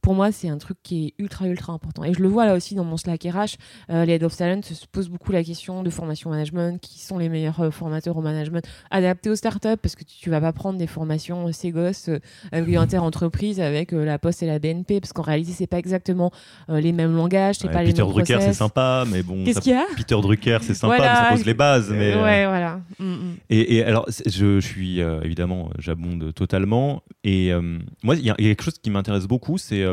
[0.00, 2.04] pour moi c'est un truc qui ultra ultra important.
[2.04, 3.56] Et je le vois là aussi dans mon Slack RH,
[3.90, 7.18] euh, les Head of Talent se posent beaucoup la question de formation management, qui sont
[7.18, 10.78] les meilleurs euh, formateurs au management adaptés aux startups, parce que tu, vas pas prendre
[10.78, 12.18] des formations Ségos euh,
[12.52, 16.30] inter-entreprise avec la Poste et la BNP, parce qu'en réalité c'est pas exactement
[16.68, 19.44] les mêmes langages, c'est pas Peter les mêmes Drucker c'est sympa, mais bon.
[19.44, 19.84] Qu'est-ce qu'il y a?
[19.96, 21.90] Peter Drucker c'est sympa, mais ça pose les bases.
[21.90, 22.80] Mais, ouais, voilà.
[22.98, 23.36] Mm, mm.
[23.50, 27.52] Et, et, alors je, suis évidemment j'abonde totalement, et
[28.02, 29.84] moi il y, a quelque chose qui m'intéresse beaucoup, c'est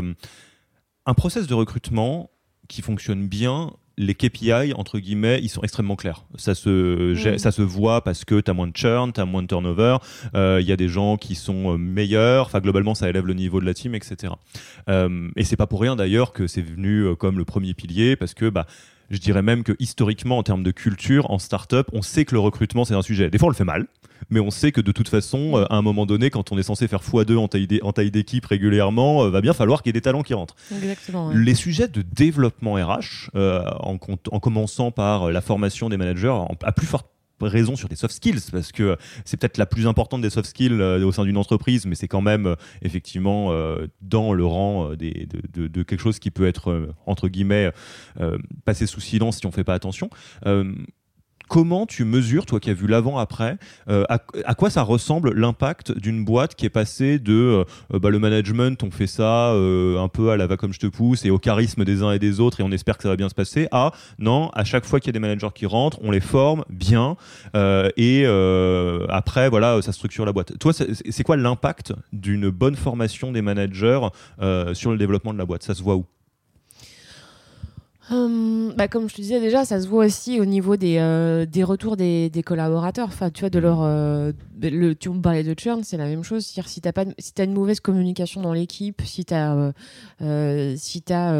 [1.06, 2.30] un process de recrutement
[2.68, 6.26] qui fonctionne bien, les KPI, entre guillemets, ils sont extrêmement clairs.
[6.36, 7.38] Ça se, mm.
[7.38, 9.98] ça se voit parce que tu as moins de churn, tu as moins de turnover,
[10.36, 13.34] euh, il y a des gens qui sont euh, meilleurs, enfin globalement ça élève le
[13.34, 14.34] niveau de la team, etc.
[14.90, 18.34] Euh, et c'est pas pour rien d'ailleurs que c'est venu comme le premier pilier, parce
[18.34, 18.66] que bah,
[19.12, 22.40] je dirais même que historiquement, en termes de culture, en startup, on sait que le
[22.40, 23.30] recrutement, c'est un sujet.
[23.30, 23.88] Des fois, on le fait mal,
[24.30, 26.64] mais on sait que de toute façon, euh, à un moment donné, quand on est
[26.64, 27.48] censé faire x2 en
[27.92, 30.56] taille, d'équipe régulièrement, euh, va bien falloir qu'il y ait des talents qui rentrent.
[31.34, 33.98] Les sujets de développement RH, euh, en,
[34.32, 37.11] en, commençant par la formation des managers, à plus forte
[37.48, 40.80] raison sur des soft skills parce que c'est peut-être la plus importante des soft skills
[40.80, 44.92] euh, au sein d'une entreprise, mais c'est quand même euh, effectivement euh, dans le rang
[44.92, 47.72] de, quelque chose qui peut être entre guillemets
[48.66, 50.10] passé sous silence si on fait pas attention
[51.52, 53.58] comment tu mesures, toi qui as vu l'avant-après,
[53.90, 58.20] euh, à, quoi ça ressemble l'impact d'une boîte qui est passée de euh, bah, le
[58.20, 61.30] management, on fait ça euh, un peu à la va comme je te pousse et
[61.30, 63.36] au charisme des uns et des autres et on espère que ça va bien se
[63.36, 66.22] passer, à non, à chaque fois qu'il y a des managers qui rentrent, on les
[66.22, 67.18] forme bien
[67.54, 68.26] et
[69.10, 70.58] après, voilà, ça structure la boîte.
[70.58, 74.08] Toi, c'est quoi l'impact d'une bonne formation des managers
[74.72, 75.64] sur le développement de la boîte?
[75.64, 76.06] Ça se voit où?
[78.12, 81.46] Hum, bah, comme je te disais déjà, ça se voit aussi au niveau des, euh,
[81.46, 83.08] des retours des, collaborateurs.
[83.08, 86.22] Enfin, tu vois, de leur, euh, le, tu me parlais de churn, c'est la même
[86.22, 86.46] chose.
[86.46, 89.74] Si tu as, si as une mauvaise communication dans l'équipe, si tu as,
[90.22, 91.34] euh, si as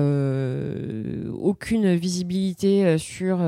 [1.34, 3.40] aucune visibilité sur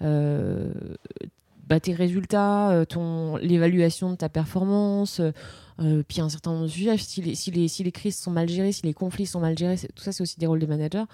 [0.00, 5.20] bah, tes résultats, ton l'évaluation de ta performance,
[5.80, 8.30] euh, puis un certain nombre de sujets, si les, si, les, si les crises sont
[8.30, 10.66] mal gérées, si les conflits sont mal gérés, tout ça c'est aussi des rôles des
[10.66, 11.04] managers,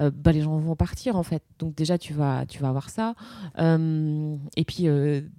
[0.00, 1.42] euh, bah, les gens vont partir en fait.
[1.58, 3.14] Donc déjà tu vas, tu vas avoir ça.
[3.58, 4.86] Euh, et puis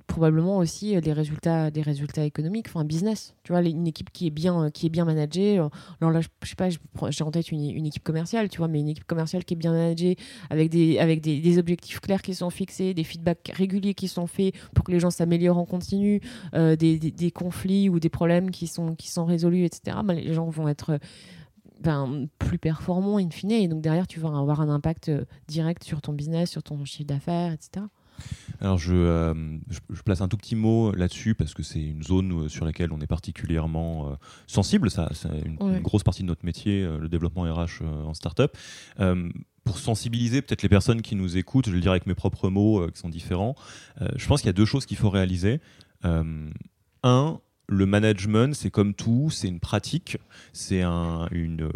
[0.07, 3.35] probablement aussi des résultats, des résultats économiques, enfin business.
[3.43, 5.57] Tu vois, une équipe qui est bien, qui est bien managée.
[6.01, 8.79] Alors là, je, sais pas, j'ai en tête une, une, équipe commerciale, tu vois, mais
[8.79, 10.17] une équipe commerciale qui est bien managée,
[10.49, 14.53] avec des, avec des objectifs clairs qui sont fixés, des feedbacks réguliers qui sont faits
[14.73, 16.21] pour que les gens s'améliorent en continu,
[16.53, 20.33] des, des, des conflits ou des problèmes qui sont, qui sont résolus, etc., ben, les
[20.33, 20.99] gens vont être
[21.83, 23.51] ben, plus performants in fine.
[23.51, 26.83] Et donc derrière, tu vas avoir un impact euh, direct sur ton business, sur ton
[26.85, 27.85] chiffre d'affaires, etc.
[28.61, 32.63] Alors je, je, place un tout petit mot là-dessus parce que c'est une zone sur
[32.63, 34.91] laquelle on est particulièrement sensible.
[34.91, 38.55] Ça, c'est une, grosse partie de notre métier, le développement RH en startup
[39.63, 42.49] pour sensibiliser peut-être les personnes qui nous écoutent, je vais le dire avec mes propres
[42.49, 43.55] mots qui sont différents,
[44.15, 45.59] je pense qu'il y a deux choses qu'il faut réaliser.
[46.03, 50.17] un, le management, c'est comme tout, c'est une pratique,
[50.51, 51.69] c'est une,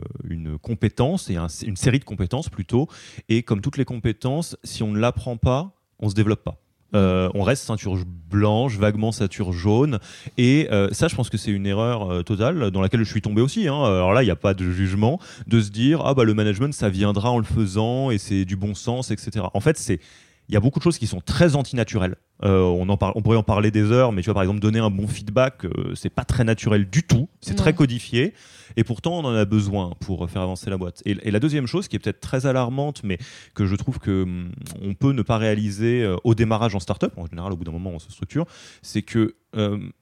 [0.62, 2.88] compétence, et une série de compétences plutôt.
[3.30, 6.60] Et comme toutes les compétences, si on ne l'apprend pas, on ne se développe pas.
[6.96, 7.98] Euh, on reste ceinture
[8.30, 10.00] blanche, vaguement ceinture jaune.
[10.38, 13.22] Et euh, ça, je pense que c'est une erreur euh, totale dans laquelle je suis
[13.22, 13.68] tombé aussi.
[13.68, 13.84] Hein.
[13.84, 16.74] Alors là, il n'y a pas de jugement de se dire ah bah le management
[16.74, 19.46] ça viendra en le faisant et c'est du bon sens, etc.
[19.54, 20.00] En fait, c'est
[20.50, 22.16] il y a beaucoup de choses qui sont très antinaturelles.
[22.44, 24.80] Euh, on, en on pourrait en parler des heures, mais tu vois, par exemple, donner
[24.80, 27.28] un bon feedback, euh, c'est pas très naturel du tout.
[27.42, 28.34] C'est très codifié.
[28.78, 31.02] Et pourtant, on en a besoin pour faire avancer la boîte.
[31.06, 33.18] Et, la deuxième chose, qui est peut-être très alarmante, mais
[33.56, 37.18] que je trouve que hum, on peut ne pas réaliser euh, au démarrage en startup,
[37.18, 38.46] en général, au bout d'un moment, on se structure,
[38.82, 39.36] c'est que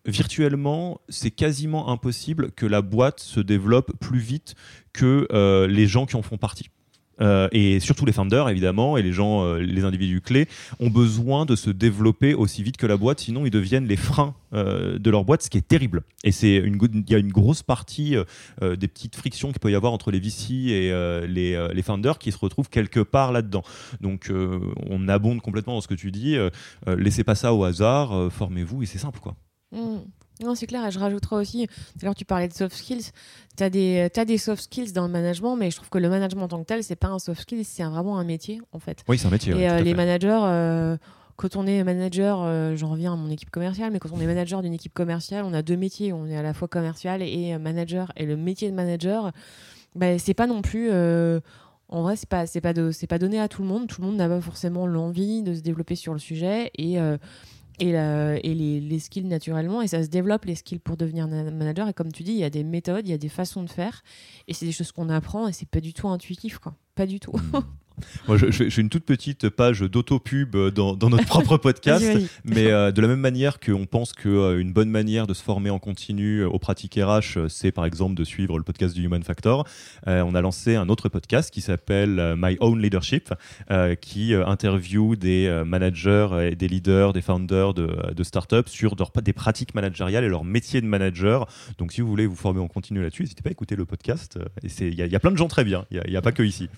[0.06, 4.56] virtuellement, c'est quasiment impossible que la boîte se développe plus vite
[4.92, 6.70] que les gens qui en font partie.
[7.22, 10.48] Euh, et surtout les founders évidemment et les gens, euh, les individus clés
[10.80, 14.36] ont besoin de se développer aussi vite que la boîte, sinon ils deviennent les freins
[14.54, 16.04] euh, de leur boîte, ce qui est terrible.
[16.24, 18.16] Et c'est il y a une grosse partie
[18.62, 22.32] des petites frictions qu'il peut y avoir entre les VC et les, les, founders qui
[22.32, 23.64] se retrouvent quelque part là-dedans.
[24.02, 24.32] Donc
[24.90, 26.38] on abonde complètement dans ce que tu dis.
[26.88, 29.36] laissez pas ça au hasard, formez-vous et c'est simple quoi.
[29.72, 29.98] Mmh.
[30.44, 30.86] Non, c'est clair.
[30.86, 31.68] Et je rajouterai aussi,
[32.02, 33.12] alors tu parlais de soft skills.
[33.58, 36.10] Tu as des, as des soft skills dans le management, mais je trouve que le
[36.10, 38.80] management en tant que tel, c'est pas un soft skill, c'est vraiment un métier, en
[38.80, 39.04] fait.
[39.08, 39.54] Oui, c'est un métier.
[39.56, 40.98] Et euh, les managers, euh,
[41.38, 44.26] quand on est manager, euh, j'en reviens à mon équipe commerciale, mais quand on est
[44.26, 46.12] manager d'une équipe commerciale, on a deux métiers.
[46.12, 48.12] On est à la fois commercial et manager.
[48.18, 49.32] Et le métier de manager,
[49.96, 50.92] bah, c'est pas non plus.
[50.92, 53.88] en vrai, c'est pas, pas, pas donné à tout le monde.
[53.88, 56.72] Tout le monde n'a pas forcément l'envie de se développer sur le sujet.
[56.78, 56.98] Et
[57.80, 59.82] et, et les, skills naturellement.
[59.82, 61.88] Et ça se développe, les skills pour devenir manager.
[61.88, 63.70] Et comme tu dis, il y a des méthodes, il y a des façons de
[63.70, 64.02] faire.
[64.48, 66.76] Et c'est des choses qu'on apprend et c'est pas du tout intuitif, quoi.
[66.96, 67.34] Pas du tout.
[68.28, 72.06] Moi, j'ai une toute petite page d'auto-pub dans, dans, notre propre podcast,
[72.44, 75.70] mais euh, de la même manière qu'on pense qu'une euh, bonne manière de se former
[75.70, 79.68] en continu aux pratiques RH, c'est par exemple de suivre le podcast du Human Factor.
[80.08, 83.34] Euh, on a lancé un autre podcast qui s'appelle My Own Leadership,
[84.02, 89.76] qui interview des managers et des leaders, des founders de, de startups sur des pratiques
[89.76, 91.48] managériales et leur métier de manager.
[91.78, 94.40] Donc, si vous voulez vous former en continu là-dessus, n'hésitez pas à écouter le podcast.
[94.64, 96.44] Il y, y, a plein de gens très bien, il n'y a, a, pas que
[96.44, 96.70] ici.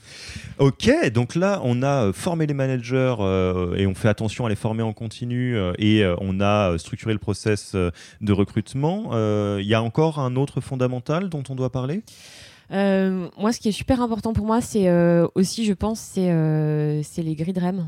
[0.59, 4.49] Ok, donc là, on a euh, formé les managers euh, et on fait attention à
[4.49, 9.11] les former en continu euh, et on a structuré le process de recrutement.
[9.57, 12.03] Il y a encore un autre fondamental dont on doit parler?
[12.69, 14.89] Moi, ce qui est super important pour moi, c'est
[15.35, 17.87] aussi, je pense, c'est les grilles de REM.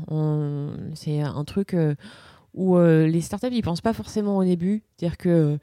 [0.94, 1.76] C'est un truc
[2.54, 4.82] où les startups, ils pensent pas forcément au début.
[4.96, 5.58] C'est-à-dire que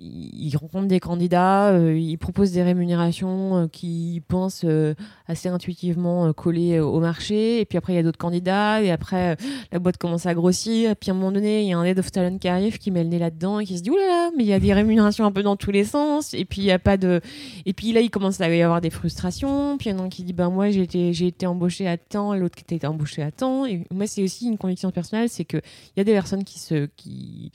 [0.00, 4.94] ils rencontrent des candidats, euh, ils proposent des rémunérations euh, qui pensent euh,
[5.26, 7.60] assez intuitivement coller au marché.
[7.60, 8.80] Et puis après, il y a d'autres candidats.
[8.80, 9.36] Et après,
[9.72, 10.92] la boîte commence à grossir.
[10.92, 12.78] Et puis à un moment donné, il y a un head of talent qui arrive,
[12.78, 14.72] qui met le nez là-dedans et qui se dit oulala, mais il y a des
[14.72, 16.32] rémunérations un peu dans tous les sens.
[16.32, 17.20] Et puis il y a pas de.
[17.66, 19.78] Et puis là, il commence à y avoir des frustrations.
[19.78, 21.88] Puis il y en a un qui dit ben moi, j'ai été, j'ai été embauché
[21.88, 23.66] à temps, l'autre qui était embauché à temps.
[23.66, 25.62] Et moi, c'est aussi une conviction personnelle, c'est qu'il
[25.96, 26.86] y a des personnes qui se.
[26.96, 27.50] Qui,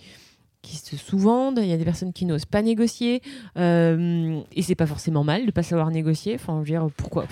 [0.64, 3.22] qui se sous-vendent, il y a des personnes qui n'osent pas négocier,
[3.58, 6.34] euh, et c'est pas forcément mal de pas savoir négocier.
[6.34, 7.24] Enfin, je veux dire, pourquoi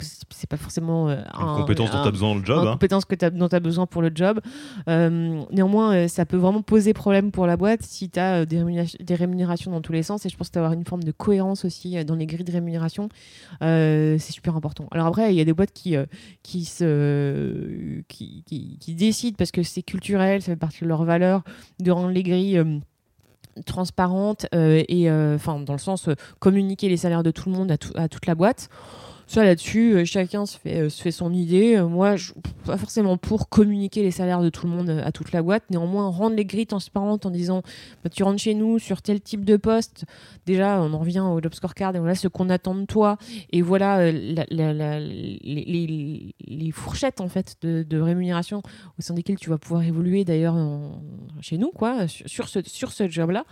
[0.00, 2.62] c'est pas forcément euh, une compétence dont tu as besoin le job.
[2.62, 2.72] Une hein.
[2.72, 4.40] compétence que as, dont tu as besoin pour le job.
[4.88, 8.62] Euh, néanmoins, euh, ça peut vraiment poser problème pour la boîte si tu as des,
[9.14, 10.24] rémunérations, dans tous les sens.
[10.26, 13.08] Et je pense qu'avoir une forme de cohérence aussi dans les grilles de rémunération,
[13.60, 14.86] c'est super important.
[14.92, 15.96] Alors après, il y a des boîtes qui,
[16.42, 18.44] qui, se, qui,
[18.80, 21.42] qui, décident, parce que c'est culturel, ça fait partie de leurs valeurs,
[21.80, 22.62] de rendre les grilles
[23.66, 26.08] transparentes et enfin dans le sens
[26.38, 28.68] communiquer les salaires de tout le monde à, à toute la boîte.
[29.28, 31.76] Ça, là-dessus, euh, chacun se fait, euh, se fait son idée.
[31.76, 32.32] Euh, moi, je
[32.64, 35.64] pas forcément pour communiquer les salaires de tout le monde à toute la boîte.
[35.68, 37.60] Néanmoins, rendre les grilles transparentes en disant
[38.02, 40.06] bah, tu rentres chez nous sur tel type de poste.
[40.46, 43.18] Déjà, on en revient au job scorecard et voilà ce qu'on attend de toi.
[43.50, 44.32] Et voilà les,
[46.72, 48.62] fourchettes en fait de, rémunération
[48.98, 50.56] au sein desquelles tu vas pouvoir évoluer d'ailleurs
[51.42, 53.44] chez nous, quoi, sur ce, sur ce job-là.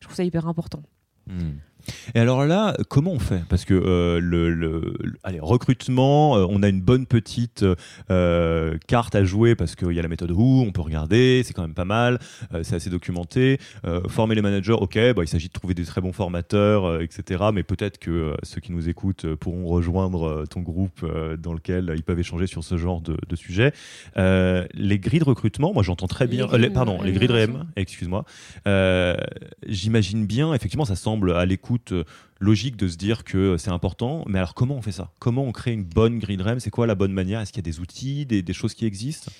[0.00, 0.82] Je trouve ça hyper important.
[1.26, 1.52] Hmm.
[2.14, 3.42] Et alors là, comment on fait?
[3.48, 7.64] Parce que euh, le, allez, recrutement, euh, on a une bonne petite
[8.10, 11.52] euh, carte à jouer parce qu'il y a la méthode Who, on peut regarder, c'est
[11.52, 12.18] quand même pas mal,
[12.62, 13.58] c'est assez documenté.
[14.08, 17.44] former les managers, ok, bah, il s'agit de trouver des très bons formateurs, etc.
[17.52, 21.06] Mais peut-être que ceux qui nous écoutent pourront rejoindre ton groupe
[21.38, 23.72] dans lequel ils peuvent échanger sur ce genre de, de sujet.
[24.16, 26.48] les grilles de recrutement, moi j'entends très bien.
[26.72, 28.24] pardon, les grilles de RM, excuse-moi.
[29.66, 32.04] J'imagine bien, effectivement, ça semble à l'écoute euh,
[32.40, 34.24] logique de se dire que euh, c'est important.
[34.26, 35.10] Mais alors, comment on fait ça?
[35.18, 36.60] Comment on crée une bonne grille REM?
[36.60, 37.40] C'est quoi la bonne manière?
[37.40, 39.30] Est-ce qu'il y a des outils, des, choses qui existent?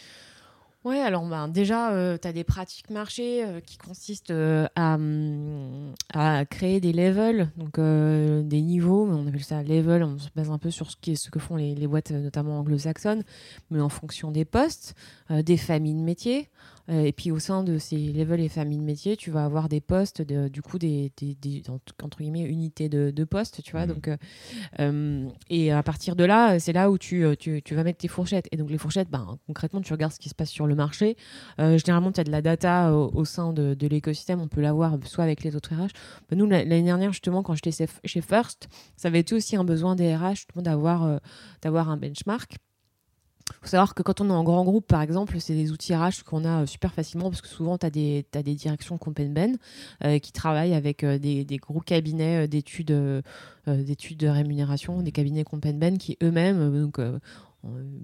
[0.84, 4.32] Ouais, alors ben, déjà, euh, tu as des pratiques marché qui consistent
[4.74, 10.28] à, hum, à, créer des levels, donc des niveaux, on appelle ça level, on se
[10.34, 13.22] base un peu sur ce, qui est, ce que font les, les boîtes, notamment anglo-saxonnes,
[13.70, 14.94] mais en fonction des postes,
[15.30, 16.50] des familles de métiers.
[16.88, 19.68] Euh, et puis au sein de ces levels et familles de métiers, tu vas avoir
[19.68, 21.62] des postes, du coup, des, des,
[22.02, 23.86] entre guillemets, unités de, de postes, tu vois.
[23.86, 23.88] Mmh.
[23.88, 24.16] Donc, euh,
[24.80, 28.08] euh, et à partir de là, c'est là où tu, tu, tu, vas mettre tes
[28.08, 28.48] fourchettes.
[28.50, 31.16] Et donc les fourchettes, ben, concrètement, tu regardes ce qui se passe sur le marché.
[31.58, 35.42] généralement, tu as de la data au, sein de, l'écosystème, on peut l'avoir soit avec
[35.42, 35.90] les autres RH.
[36.34, 40.14] Nous, l'année dernière, justement, quand j'étais chez First, ça avait été aussi un besoin des
[40.14, 41.20] RH, d'avoir
[41.62, 42.56] d'avoir un benchmark
[43.60, 46.24] faut savoir que quand on est en grand groupe, par exemple, c'est des outils RH
[46.24, 49.56] qu'on a euh, super facilement parce que souvent, tu as, des directions Compenben
[50.04, 53.22] euh, qui travaillent avec euh, des, gros cabinets d'études
[53.66, 56.98] d'études de rémunération, des cabinets Compenben qui eux-mêmes, donc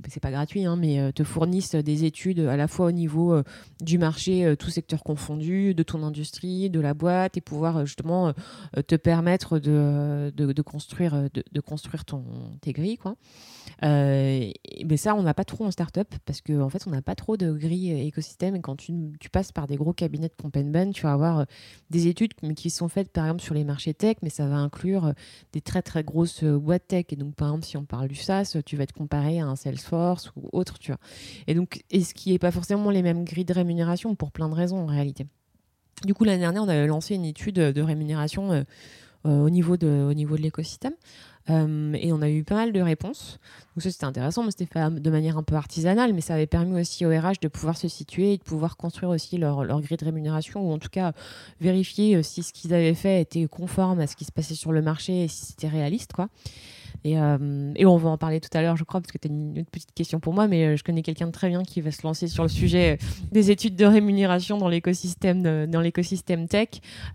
[0.09, 3.42] c'est pas gratuit, hein, mais te fournissent des études à la fois au niveau
[3.81, 8.33] du marché, tout secteur confondu, de ton industrie, de la boîte, et pouvoir justement
[8.87, 12.25] te permettre de, de, construire, de, construire ton,
[12.61, 12.99] tes grilles.
[12.99, 13.16] Quoi.
[13.85, 14.51] Euh,
[14.85, 17.14] mais ça, on n'a pas trop en startup parce qu'en en fait, on n'a pas
[17.14, 18.57] trop de grilles écosystème.
[18.57, 18.92] Et quand tu,
[19.31, 21.44] passes par des gros cabinets de ben, tu vas avoir euh,
[21.90, 25.07] des études qui sont faites par exemple sur les marchés tech, mais ça va inclure
[25.07, 25.12] euh,
[25.53, 27.07] des très très grosses boîtes tech.
[27.11, 30.33] Et donc, par exemple, si on parle du SaaS, tu vas te comparer à Salesforce
[30.37, 31.01] ou autre, tu vois.
[31.47, 34.49] Et donc, et ce qui n'est pas forcément les mêmes grilles de rémunération pour plein
[34.49, 35.27] de raisons en réalité.
[36.05, 38.65] Du coup, l'année dernière, on avait lancé une étude de rémunération
[39.25, 40.95] au niveau de, au niveau de l'écosystème.
[41.51, 43.39] Euh, et on a eu pas mal de réponses.
[43.75, 46.47] Donc ça, c'était intéressant, mais c'était fait de manière un peu artisanale, mais ça avait
[46.47, 49.81] permis aussi au RH de pouvoir se situer et de pouvoir construire aussi leur, leur
[49.81, 51.13] grille de rémunération, ou en tout cas
[51.61, 54.73] vérifier euh, si ce qu'ils avaient fait était conforme à ce qui se passait sur
[54.73, 56.13] le marché et si c'était réaliste.
[56.13, 56.29] quoi.
[57.05, 59.29] Et, euh, et, on va en parler tout à l'heure, je crois, parce que tu
[59.29, 61.81] as une, petite question pour moi, mais euh, je connais quelqu'un de très bien qui
[61.81, 66.49] va se lancer sur le sujet euh, des études de rémunération dans l'écosystème dans l'écosystème
[66.49, 66.69] tech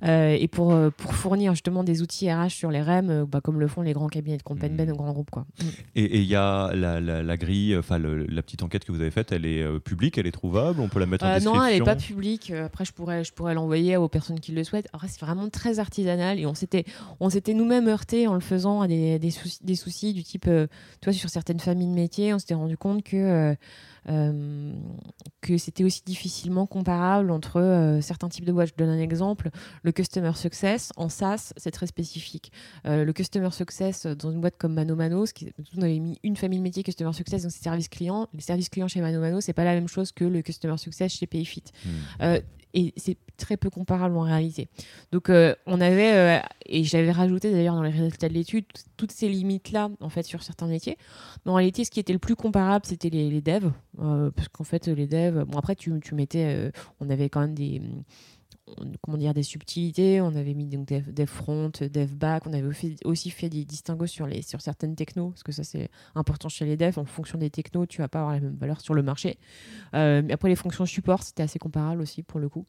[0.03, 3.81] et pour, pour fournir justement des outils RH sur les REM, bah, comme le font
[3.81, 4.93] les grands cabinets de compagnie ben, mmh.
[4.93, 5.31] grands groupes.
[5.31, 5.45] Quoi.
[5.59, 5.65] Mmh.
[5.95, 9.31] Et il y a la, la, grille, enfin la petite enquête que vous avez faite,
[9.31, 11.85] elle est publique, elle est trouvable, on peut la mettre en description Non, elle n'est
[11.85, 12.51] pas publique.
[12.51, 14.89] Après, je pourrais, je pourrais l'envoyer aux personnes qui le souhaitent.
[15.07, 16.85] C'est vraiment très artisanal et on s'était,
[17.19, 20.47] on s'était nous-mêmes heurtés en le faisant à des, des, soucis, des soucis du type,
[20.47, 20.67] euh,
[21.01, 23.55] toi, sur certaines familles de métiers, on s'était rendu compte que euh,
[24.09, 24.73] euh,
[25.41, 28.69] que c'était aussi difficilement comparable entre certains types de boîtes.
[28.69, 29.49] Je donne un exemple.
[29.81, 32.51] Le Customer Success, en SaaS, c'est très spécifique.
[32.83, 36.35] Le Customer Success, dans une boîte comme Mano Mano, ce qui, on avait mis une
[36.35, 38.27] famille de métiers Customer Success, donc c'est service client.
[38.33, 41.13] Les services clients chez Mano Mano, c'est pas la même chose que le Customer Success
[41.13, 41.63] chez Payfit.
[41.85, 42.37] Hmm.
[42.73, 44.67] Et c'est très peu comparable en réalité.
[45.11, 48.65] Donc on avait, et j'avais rajouté d'ailleurs dans les résultats de l'étude,
[48.97, 50.97] toutes ces limites-là, en fait, sur certains métiers.
[51.45, 53.71] Mais en réalité, ce qui était le plus comparable, c'était les, les devs.
[53.99, 57.41] Euh, parce qu'en fait, les devs, bon, après, tu, tu mettais, euh, on avait quand
[57.41, 57.81] même des,
[59.01, 60.21] comment dire, des subtilités.
[60.21, 62.47] On avait mis donc dev, front, dev back.
[62.47, 62.69] On avait
[63.05, 66.65] aussi fait des distinguos sur, les, sur certaines technos, parce que ça, c'est important chez
[66.65, 66.97] les devs.
[66.97, 69.37] En fonction des technos, tu vas pas avoir la même valeur sur le marché.
[69.95, 72.65] Euh, après, les fonctions support, c'était assez comparable aussi pour le coup.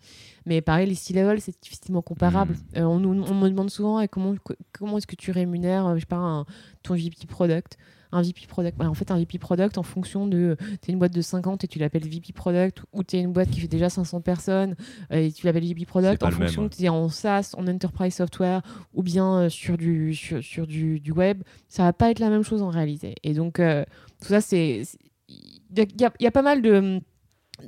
[0.46, 2.54] Mais pareil, les C-level, c'est difficilement comparable.
[2.74, 2.80] Mmh.
[2.80, 4.34] on, on, me demande souvent comment,
[4.72, 6.44] comment est-ce que tu rémunères, je sais pas,
[6.82, 7.78] ton VP product?
[8.14, 8.80] Un VP product.
[8.80, 10.56] en fait, un VP product en fonction de.
[10.82, 13.32] Tu es une boîte de 50 et tu l'appelles VP product, ou tu es une
[13.32, 14.76] boîte qui fait déjà 500 personnes
[15.12, 18.14] euh, et tu l'appelles VP product en fonction que tu es en SaaS, en enterprise
[18.14, 18.62] software
[18.94, 21.42] ou bien euh, sur, du, sur, du, du, web.
[21.68, 23.16] Ça va pas être la même chose en réalité.
[23.22, 23.84] Et donc, euh,
[24.20, 24.82] tout ça, c'est.
[25.28, 27.00] Il y, y, a pas mal de,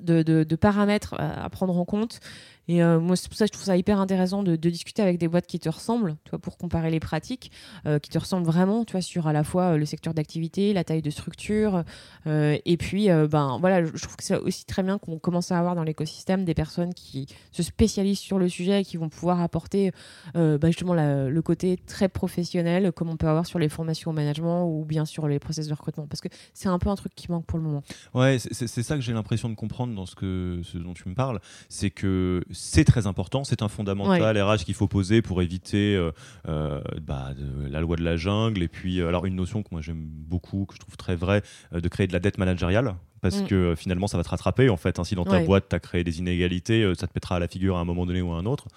[0.00, 2.20] de, de paramètres à prendre en compte.
[2.68, 5.18] Et euh, moi, c'est pour ça que je trouve ça hyper intéressant de, discuter avec
[5.18, 7.52] des boîtes qui te ressemblent, tu vois, pour comparer les pratiques,
[7.86, 10.72] euh, qui te ressemblent vraiment, tu vois, sur à la fois euh, le secteur d'activité,
[10.72, 11.84] la taille de structure,
[12.26, 15.74] et puis, ben voilà, je trouve que c'est aussi très bien qu'on commence à avoir
[15.74, 19.92] dans l'écosystème des personnes qui se spécialisent sur le sujet et qui vont pouvoir apporter
[20.34, 24.66] ben, justement le côté très professionnel, comme on peut avoir sur les formations au management
[24.66, 27.30] ou bien sur les process de recrutement, parce que c'est un peu un truc qui
[27.30, 27.82] manque pour le moment.
[28.14, 31.14] Ouais, c'est ça que j'ai l'impression de comprendre dans ce, que, ce dont tu me
[31.14, 35.98] parles, c'est que c'est très important, c'est un fondamental RH qu'il faut poser pour éviter
[36.44, 37.30] bah,
[37.68, 38.62] la loi de la jungle.
[38.62, 41.42] Et puis, alors une notion que moi j'aime beaucoup, que je trouve très vraie,
[41.72, 43.46] de créer de la dette managériale parce mm.
[43.46, 44.98] que finalement ça va te rattraper en fait.
[44.98, 45.16] Ainsi hein.
[45.16, 47.80] dans ta boîte tu as créé des inégalités, ça te mettra à la figure à
[47.80, 48.68] un moment donné ou à un autre.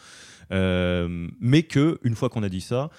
[0.52, 2.90] mais que une fois qu'on a dit ça,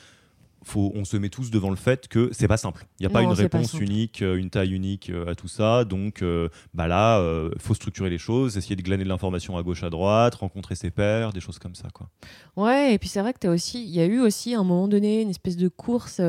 [0.63, 2.87] faut, on se met tous devant le fait que c'est pas simple.
[2.99, 5.85] Il n'y a pas une réponse unique, euh, une taille unique euh, à tout ça.
[5.85, 7.21] Donc euh, bah là,
[7.55, 10.75] il faut structurer les choses, essayer de glaner de l'information à gauche, à droite, rencontrer
[10.75, 11.89] ses pairs, des choses comme ça.
[11.93, 12.09] Quoi.
[12.57, 13.41] Ouais, et puis c'est vrai que
[13.75, 16.21] il y a eu aussi à un moment donné une espèce de course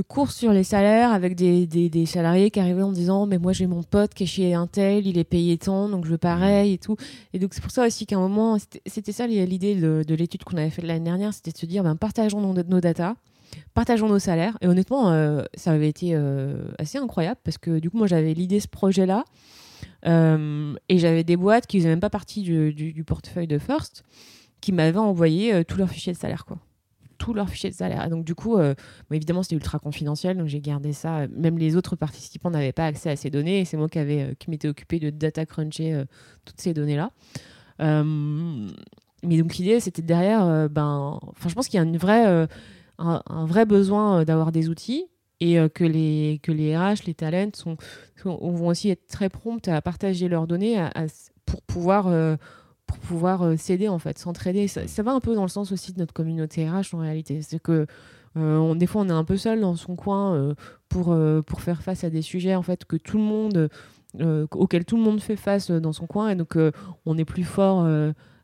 [0.00, 3.52] de course sur les salaires avec des, des, salariés qui arrivaient en disant mais moi
[3.52, 6.72] j'ai mon pote qui est chez Intel, il est payé tant donc je veux pareil
[6.72, 6.96] et tout.
[7.34, 10.56] Et donc c'est pour ça aussi qu'à un moment, c'était ça l'idée de, l'étude qu'on
[10.56, 13.14] avait faite l'année dernière, c'était de se dire ben, partageons nos, nos datas,
[13.74, 14.56] partageons nos salaires.
[14.62, 18.32] Et honnêtement, euh, ça avait été euh, assez incroyable parce que du coup moi j'avais
[18.32, 19.24] l'idée ce projet-là
[20.06, 24.02] euh, et j'avais des boîtes qui faisaient même pas partie du, du, portefeuille de First
[24.62, 26.56] qui m'avaient envoyé tous leurs fichiers de salaire quoi
[27.20, 28.08] tous leurs fichiers de salaire.
[28.08, 28.74] donc, du coup, euh,
[29.12, 31.28] évidemment, c'était ultra confidentiel, donc j'ai gardé ça.
[31.28, 34.68] Même les autres participants n'avaient pas accès à ces données, c'est moi qui, euh, m'étais
[34.68, 36.04] occupé de data cruncher euh,
[36.46, 37.10] toutes ces données-là.
[37.78, 42.48] mais donc, l'idée, c'était derrière, ben, je pense qu'il y a une vraie,
[42.98, 45.04] un, vrai besoin d'avoir des outils
[45.40, 47.76] et que, les, que les RH, les talents sont,
[48.24, 50.82] vont aussi être très promptes à partager leurs données
[51.44, 52.38] pour pouvoir
[52.90, 54.66] pour pouvoir euh, s'aider en fait, s'entraider.
[54.66, 57.40] Ça, va un peu dans le sens aussi de notre communauté RH en réalité.
[57.40, 57.86] C'est que
[58.36, 60.54] euh, on, des fois on est un peu seul dans son coin euh,
[60.88, 61.16] pour,
[61.46, 63.68] pour faire face à des sujets en fait que tout le monde
[64.52, 66.58] auxquels tout le monde fait face dans son coin et donc
[67.06, 67.86] on est plus fort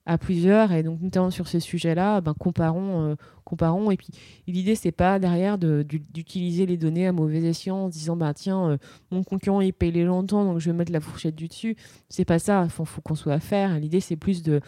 [0.07, 0.72] à plusieurs.
[0.72, 3.90] Et donc, notamment sur ces sujets-là, ben, comparons, euh, comparons.
[3.90, 4.09] Et puis,
[4.46, 8.76] l'idée, c'est pas derrière d'utiliser les données à mauvais escient en disant, bah, tiens, euh,
[9.11, 11.76] mon concurrent, il paye les longtemps, donc je vais mettre la fourchette du dessus.
[12.09, 12.62] C'est pas ça.
[12.64, 13.78] Il faut, qu'on soit à faire.
[13.78, 14.61] L'idée, c'est plus de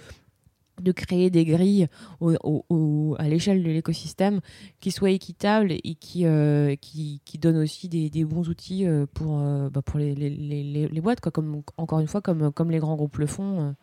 [0.80, 1.88] de créer des grilles
[2.20, 4.38] à l'échelle de l'écosystème
[4.78, 9.40] qui soient équitables et qui, euh, qui, donnent aussi des, bons outils pour,
[9.72, 11.32] bah, pour les, les, les, boîtes, quoi,
[11.78, 13.74] encore une fois, comme, comme les grands groupes le font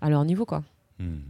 [0.00, 0.44] à leur niveau.
[0.44, 0.64] Quoi.
[1.00, 1.20] Hmm.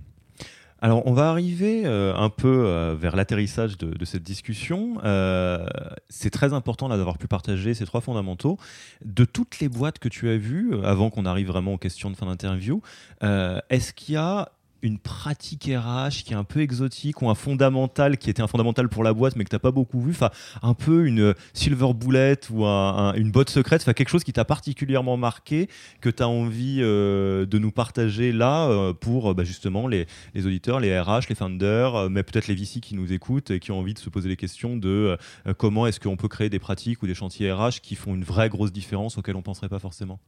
[0.83, 4.95] Alors, on va arriver euh, un peu euh, vers l'atterrissage de, cette discussion.
[5.05, 5.67] Euh,
[6.09, 8.57] c'est très important d'avoir pu partager ces trois fondamentaux.
[9.05, 12.17] De toutes les boîtes que tu as vues, avant qu'on arrive vraiment aux questions de
[12.17, 12.81] fin d'interview,
[13.21, 14.51] est-ce qu'il y a
[14.83, 18.89] une pratique RH qui est un peu exotique ou un fondamental qui était un fondamental
[18.89, 20.31] pour la boîte mais que tu n'as pas beaucoup vu, enfin
[20.63, 25.17] un peu une silver bullet ou une botte secrète, enfin quelque chose qui t'a particulièrement
[25.17, 25.69] marqué
[26.01, 30.07] que tu as envie euh, de nous partager là euh, pour bah, justement les,
[30.37, 33.73] auditeurs, les RH, les founders, euh, mais peut-être les VC qui nous écoutent et qui
[33.73, 35.17] ont envie de se poser les questions de
[35.57, 38.49] comment est-ce qu'on peut créer des pratiques ou des chantiers RH qui font une vraie
[38.49, 40.21] grosse différence auxquels on penserait pas forcément.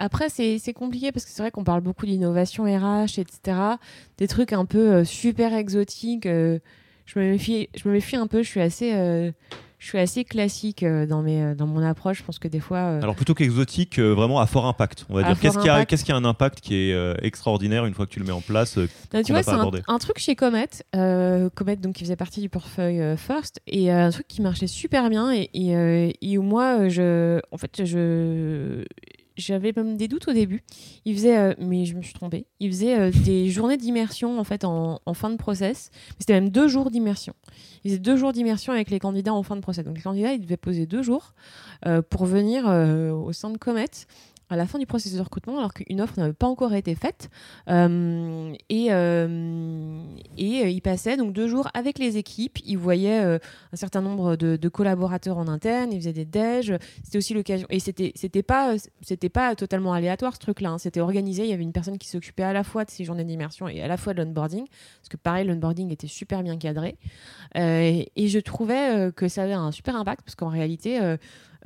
[0.00, 3.58] Après, c'est compliqué parce que c'est vrai qu'on parle beaucoup d'innovation RH, etc.
[4.16, 6.24] Des trucs un peu euh, super exotiques.
[6.24, 6.58] Euh,
[7.04, 8.42] je, me méfie, je me méfie un peu.
[8.42, 9.30] Je suis assez, euh,
[9.78, 12.20] je suis assez classique dans, mes, dans mon approche.
[12.20, 12.80] Je pense que des fois.
[13.02, 15.38] Alors, plutôt qu'exotique, vraiment à fort impact, on va dire.
[15.38, 18.24] Qu'est-ce qui, a, qui a un impact qui est extraordinaire une fois que tu le
[18.24, 18.78] mets en place
[19.12, 20.70] bah, Tu vois, c'est un, truc chez Comet.
[20.94, 23.60] Comet, donc, qui faisait partie du portefeuille First.
[23.66, 25.30] Et un truc qui marchait super bien.
[25.30, 28.86] Et, et, et où moi, je, en fait, je
[29.40, 30.62] j'avais même des doutes au début.
[31.04, 34.44] Il faisait, euh, mais je me suis trompée, il faisait euh, des journées d'immersion en
[34.44, 35.90] fait en, fin de process.
[36.18, 37.34] C'était même deux jours d'immersion.
[37.84, 39.84] Il faisait deux jours d'immersion avec les candidats en fin de process.
[39.84, 41.34] Donc les candidats, ils devaient poser deux jours
[41.86, 43.86] euh, pour venir au sein de Comet
[44.50, 47.30] à la fin du processus de recrutement, alors qu'une offre n'avait pas encore été faite.
[47.68, 50.02] Euh, et euh,
[50.36, 52.58] et euh, il passait donc deux jours avec les équipes.
[52.66, 55.92] Il voyait un certain nombre de, collaborateurs en interne.
[55.92, 56.74] Il faisait des déj.
[57.04, 57.66] C'était aussi l'occasion.
[57.70, 60.70] Et c'était c'était pas c'était pas totalement aléatoire ce truc-là.
[60.70, 60.78] Hein.
[60.78, 61.44] C'était organisé.
[61.44, 63.80] Il y avait une personne qui s'occupait à la fois de ces journées d'immersion et
[63.80, 66.96] à la fois de l'onboarding, parce que pareil, l'onboarding était super bien cadré.
[67.54, 70.98] et, je trouvais que ça avait un super impact parce qu'en réalité.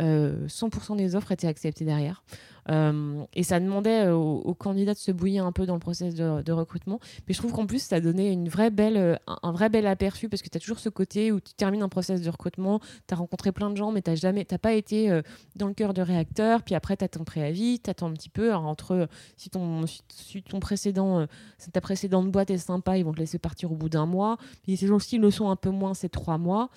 [0.01, 2.25] 100% des offres étaient acceptées derrière.
[2.71, 6.15] Euh, et ça demandait euh, aux, candidats de se bouiller un peu dans le process
[6.15, 7.01] de, recrutement.
[7.27, 10.29] Mais je trouve qu'en plus, ça donnait une vraie belle, euh, un, vrai bel aperçu
[10.29, 13.15] parce que tu as toujours ce côté où tu termines un process de recrutement, tu
[13.15, 15.21] as rencontré plein de gens, mais tu n'as pas été
[15.57, 16.63] dans le cœur de réacteur.
[16.63, 18.55] Puis après, tu as ton préavis, tu attends un petit peu.
[18.55, 21.27] entre si ton, si, ton précédent,
[21.73, 24.39] ta précédente boîte est sympa, ils vont te laisser partir au bout d'un mois.
[24.63, 26.71] Puis ces gens-ci le sont un peu moins, c'est trois mois.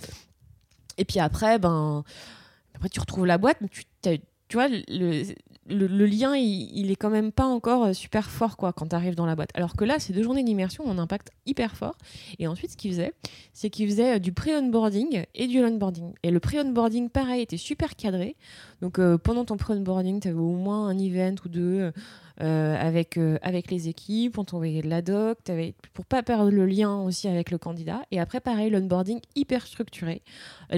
[0.98, 2.04] Et puis après, ben,
[2.74, 3.84] après tu retrouves la boîte, mais tu,
[4.48, 8.88] tu vois, le, lien, il, est quand même pas encore euh, super fort quoi quand
[8.88, 9.50] tu arrives dans la boîte.
[9.54, 11.98] Alors que là, ces deux journées d'immersion ont un impact hyper fort.
[12.40, 13.14] Et ensuite, ce qu'il faisait,
[13.54, 16.14] c'est qu'il faisait euh, du pré-onboarding et du onboarding.
[16.24, 18.36] Et le pré-onboarding, pareil, était super cadré.
[18.82, 21.92] Donc pendant ton pre-onboarding, tu avais au moins un event ou deux
[22.40, 27.02] avec, avec les équipes, on t'envoyait de la doc, avais, pour pas perdre le lien
[27.02, 28.04] aussi avec le candidat.
[28.12, 30.22] Et après, pareil, l'onboarding hyper structuré.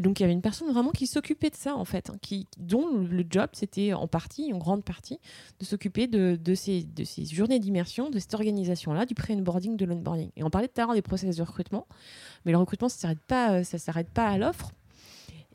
[0.01, 2.47] donc il y avait une personne vraiment qui s'occupait de ça, en fait, hein, qui,
[2.57, 5.19] dont le job, c'était en partie, en grande partie,
[5.59, 10.29] de s'occuper de, ces, de ces journées d'immersion, de cette organisation-là, du pre-onboarding, de l'onboarding.
[10.37, 11.87] Et on parlait tout à l'heure des process de recrutement,
[12.45, 14.71] mais le recrutement, ça ne s'arrête pas, s'arrête pas à l'offre.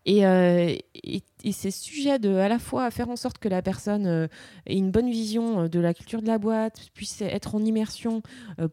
[0.06, 4.06] Et, euh, et, c'est sujet de à la fois faire en sorte que la personne
[4.06, 4.26] euh,
[4.66, 8.22] ait une bonne vision euh, de la culture de la boîte, puisse être en immersion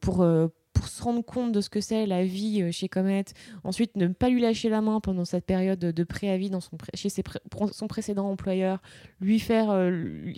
[0.02, 0.26] pour,
[0.74, 3.26] pour se rendre compte de ce que c'est la vie chez Comet.
[3.64, 7.10] Ensuite, ne pas lui lâcher la main pendant cette période de préavis dans son, chez
[7.10, 8.82] son précédent employeur,
[9.20, 9.92] lui faire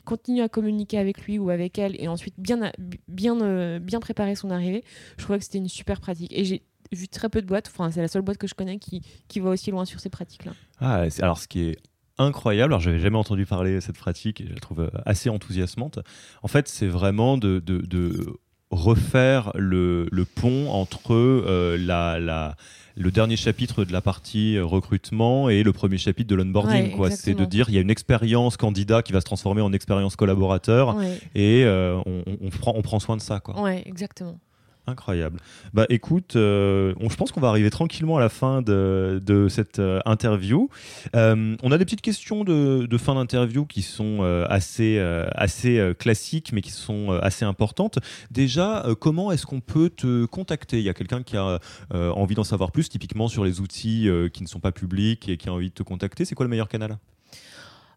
[0.05, 2.71] continuer à communiquer avec lui ou avec elle, et ensuite bien,
[3.07, 4.83] bien, bien préparer son arrivée.
[5.17, 6.31] Je trouvais que c'était une super pratique.
[6.33, 6.63] Et j'ai
[6.93, 9.39] vu très peu de boîtes, enfin c'est la seule boîte que je connais qui, qui
[9.39, 10.53] va aussi loin sur ces pratiques-là.
[10.79, 11.77] Ah, alors ce qui est
[12.17, 15.29] incroyable, alors j'avais jamais entendu parler de cette pratique et je la trouve euh, assez
[15.29, 15.99] enthousiasmante.
[16.43, 18.39] En fait, c'est vraiment de, de, de,
[18.73, 22.55] refaire le, le pont entre euh, la, la
[22.95, 26.93] le dernier chapitre de la partie recrutement et le premier chapitre de l'onboarding.
[27.09, 30.15] c'est de dire il y a une expérience candidat qui va se transformer en expérience
[30.15, 30.95] collaborateur
[31.33, 33.39] et euh, on, on, prend, on prend soin de ça.
[33.39, 33.59] Quoi.
[33.59, 34.39] Ouais, exactement.
[34.85, 35.39] Incroyable.
[35.73, 40.01] Bah écoute, euh, je pense qu'on va arriver tranquillement à la fin de, cette euh,
[40.05, 40.69] interview.
[41.15, 44.99] Euh, on a des petites questions de, de fin d'interview qui sont assez,
[45.35, 47.99] assez classiques mais qui sont assez importantes.
[48.29, 50.79] Déjà, comment est-ce qu'on peut te contacter?
[50.79, 51.59] Il y a quelqu'un qui a
[51.91, 55.47] envie d'en savoir plus, typiquement sur les outils qui ne sont pas publics et qui
[55.47, 56.25] a envie de te contacter?
[56.25, 56.97] C'est quoi le meilleur canal?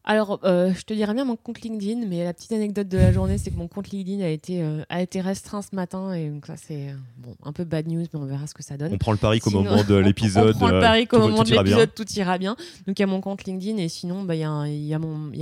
[0.08, 3.12] Alors, euh, je te dirais bien mon compte LinkedIn, mais la petite anecdote de la
[3.12, 6.30] journée, c'est que mon compte LinkedIn a été, euh, a été restreint ce matin, et
[6.30, 8.76] donc ça, c'est euh, bon, un peu bad news, mais on verra ce que ça
[8.76, 8.92] donne.
[8.92, 10.54] On prend le pari qu'au moment de l'épisode.
[10.54, 12.54] on prend le pari qu'au moment de l'épisode, tout ira bien.
[12.86, 14.94] Donc, il y a mon compte LinkedIn, et sinon, bah, il bah, y, y, y,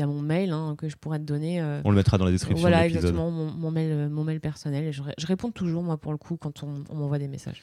[0.02, 1.62] a mon mail hein, que je pourrais te donner.
[1.84, 2.62] on le mettra dans la description.
[2.62, 4.84] Voilà, exactement, mon, mon, mail, mon mail personnel.
[4.84, 7.62] Et je, je, réponds toujours, moi, pour le coup, quand on, on m'envoie des messages.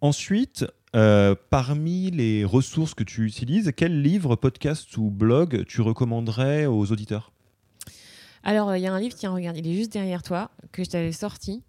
[0.00, 0.66] ensuite,
[0.96, 6.90] euh, parmi les ressources que tu utilises, quel livre, podcast ou blog tu recommanderais aux
[6.92, 7.32] auditeurs?
[8.42, 10.90] Alors, il y a un livre, tiens, regarde, il est juste derrière toi, que je
[10.90, 11.62] t'avais sorti,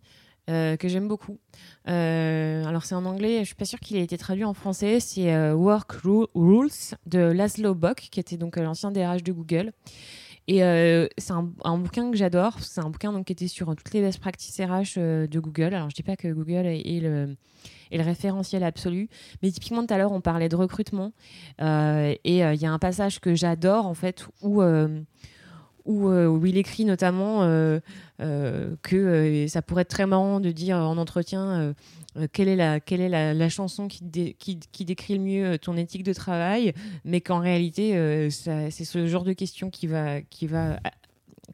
[0.50, 1.38] euh, que j'aime beaucoup.
[1.88, 5.00] Euh, alors, c'est en anglais, je suis pas sûre qu'il ait été traduit en français.
[5.00, 5.92] C'est Work
[6.34, 6.70] Rules
[7.06, 9.74] de Laszlo Bock, qui était donc l'ancien DRH de Google.
[10.48, 10.60] Et
[11.18, 12.60] c'est un, bouquin que j'adore.
[12.60, 15.76] C'est un bouquin qui était sur toutes les best practices RH de Google.
[15.76, 19.10] Alors, je dis pas que Google est le référentiel absolu.
[19.42, 21.12] Mais typiquement, tout à l'heure, on parlait de recrutement.
[21.62, 25.02] Euh, et euh, il y a un passage que j'adore, en fait, où, euh,
[25.90, 27.42] où, où, il écrit notamment
[28.20, 31.74] que ça pourrait être très marrant de dire en entretien
[32.32, 32.56] quelle est
[33.34, 34.04] la, chanson qui,
[34.86, 36.74] décrit le mieux ton éthique de travail,
[37.04, 40.80] mais qu'en réalité, c'est ce genre de question qui va, qui va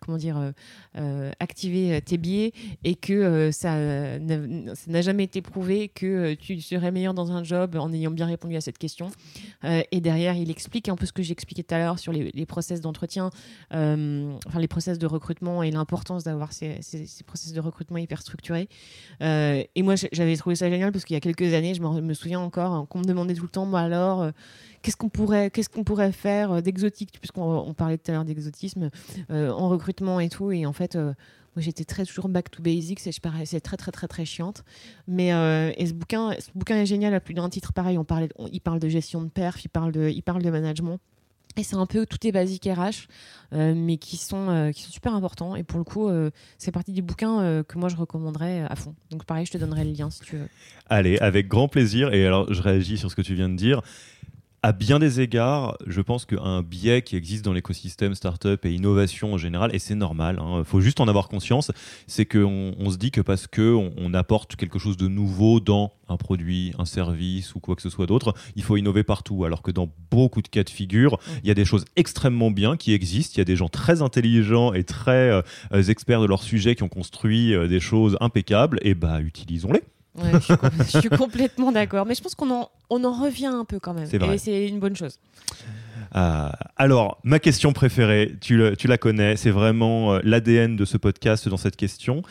[0.06, 0.52] comment dire, euh,
[0.98, 2.54] euh, activer euh, tes biais
[2.84, 7.92] et que ça n'a jamais été prouvé que tu serais meilleur dans un job en
[7.92, 9.10] ayant bien répondu à cette question.
[9.64, 12.82] et derrière, il explique un peu ce que j'expliquais tout à l'heure sur les, process
[12.82, 13.30] d'entretien,
[13.72, 18.70] enfin les process de recrutement et l'importance d'avoir ces, ces, process de recrutement hyper structurés.
[19.22, 22.40] et moi, j'avais trouvé ça génial parce qu'il y a quelques années, je me, souviens
[22.40, 24.32] encore qu'on me demandait tout le temps, moi alors,
[24.86, 28.90] qu'est-ce qu'on pourrait, faire euh, d'exotique, puisqu'on parlait tout à l'heure d'exotisme
[29.32, 30.52] euh, en recrutement et tout.
[30.52, 31.14] Et en fait, euh,
[31.56, 33.20] moi j'étais très toujours back to basics et je
[33.60, 34.64] très très très très chiante.
[35.08, 37.98] Mais ce bouquin, ce bouquin est génial à plus d'un titre pareil.
[37.98, 41.00] On parlait, il parle de gestion de perf, il parle de, il parle de management.
[41.58, 43.08] Et c'est un peu tout est basique RH,
[43.54, 45.56] mais qui sont, qui sont super importants.
[45.56, 46.10] Et pour le coup,
[46.58, 48.94] c'est partie des bouquins que moi je recommanderais à fond.
[49.10, 50.50] Donc pareil, je te donnerai le lien si tu veux.
[50.90, 52.14] Allez, avec grand plaisir.
[52.14, 53.82] Et alors, je réagis sur ce que tu viens de dire
[54.66, 59.32] à bien des égards, je pense qu'un biais qui existe dans l'écosystème startup et innovation
[59.32, 61.70] en général, et c'est normal, il hein, faut juste en avoir conscience,
[62.08, 65.94] c'est qu'on on se dit que parce qu'on on apporte quelque chose de nouveau dans
[66.10, 69.46] un produit, un service ou quoi que ce soit d'autre, il faut innover partout.
[69.46, 72.76] Alors que dans beaucoup de cas de figure, il y a des choses extrêmement bien
[72.76, 76.42] qui existent, il y a des gens très intelligents et très euh, experts de leur
[76.42, 79.84] sujet qui ont construit euh, des choses impeccables, et bah utilisons-les
[80.40, 82.06] je, suis complètement d'accord.
[82.06, 84.08] Mais je pense qu'on en, on en revient un peu quand même.
[84.32, 85.20] Et c'est une bonne chose.
[86.16, 90.98] Euh, alors, ma question préférée, tu, tu la connais, c'est vraiment euh, l'ADN de ce
[90.98, 92.22] podcast dans cette question.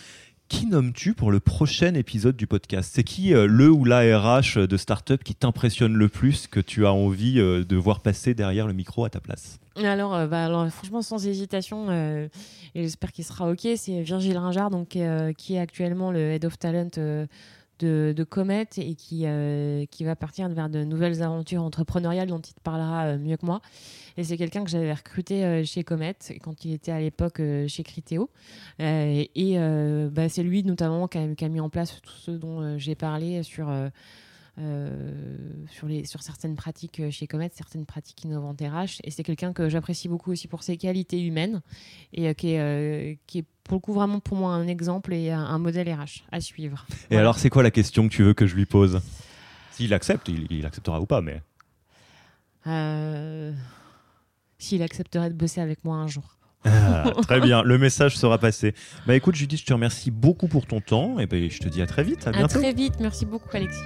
[0.49, 2.93] Qui nommes-tu pour le prochain épisode du podcast?
[2.95, 6.87] C'est qui euh, le ou la RH de startup qui t'impressionne le plus, que tu
[6.87, 9.59] as envie de voir passer derrière le micro à ta place?
[9.83, 12.29] Alors, bah, alors, franchement, sans hésitation, et
[12.75, 14.97] j'espère qu'il sera OK, c'est Virgile Ringard, donc,
[15.37, 16.91] qui est actuellement le Head of Talent
[17.79, 22.41] de, de Comet et qui, euh, qui va partir vers de nouvelles aventures entrepreneuriales dont
[22.41, 23.61] il te parlera euh, mieux que moi.
[24.17, 27.83] Et c'est quelqu'un que j'avais recruté euh, chez Comet quand il était à l'époque chez
[27.83, 28.31] Criteo.
[28.79, 29.59] Et
[30.13, 32.95] bah, c'est lui notamment qui a, qui a mis en place tout ce dont j'ai
[32.95, 33.69] parlé sur,
[34.57, 39.01] sur, les, sur certaines pratiques euh, chez Comet, certaines pratiques innovantes RH.
[39.03, 41.61] Et c'est quelqu'un que j'apprécie beaucoup aussi pour ses qualités humaines
[42.13, 45.13] et euh, qui, est, euh, qui est pour le coup vraiment pour moi un exemple
[45.13, 46.87] et un, modèle RH à suivre.
[46.91, 47.21] Et Voilà.
[47.23, 49.01] alors, c'est quoi la question que tu veux que je lui pose?
[49.73, 51.43] S'il accepte, il, il acceptera ou pas, mais.
[52.67, 53.53] Euh,
[54.59, 56.37] S'il accepterait de bosser avec moi un jour.
[56.67, 58.75] Ah, très bien, le message sera passé.
[59.07, 61.87] Bah écoute, Judith, je te remercie beaucoup pour ton temps et je te dis à
[61.87, 62.27] très vite.
[62.27, 62.59] À À bientôt.
[62.61, 62.95] très vite.
[63.01, 63.81] Merci beaucoup, Alexis.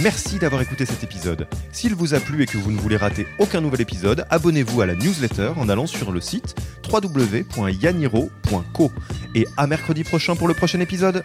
[0.00, 1.46] Merci d'avoir écouté cet épisode.
[1.72, 4.86] S'il vous a plu et que vous ne voulez rater aucun nouvel épisode, abonnez-vous à
[4.86, 6.54] la newsletter en allant sur le site
[6.90, 8.92] www.yaniro.co.
[9.34, 11.24] Et à mercredi prochain pour le prochain épisode.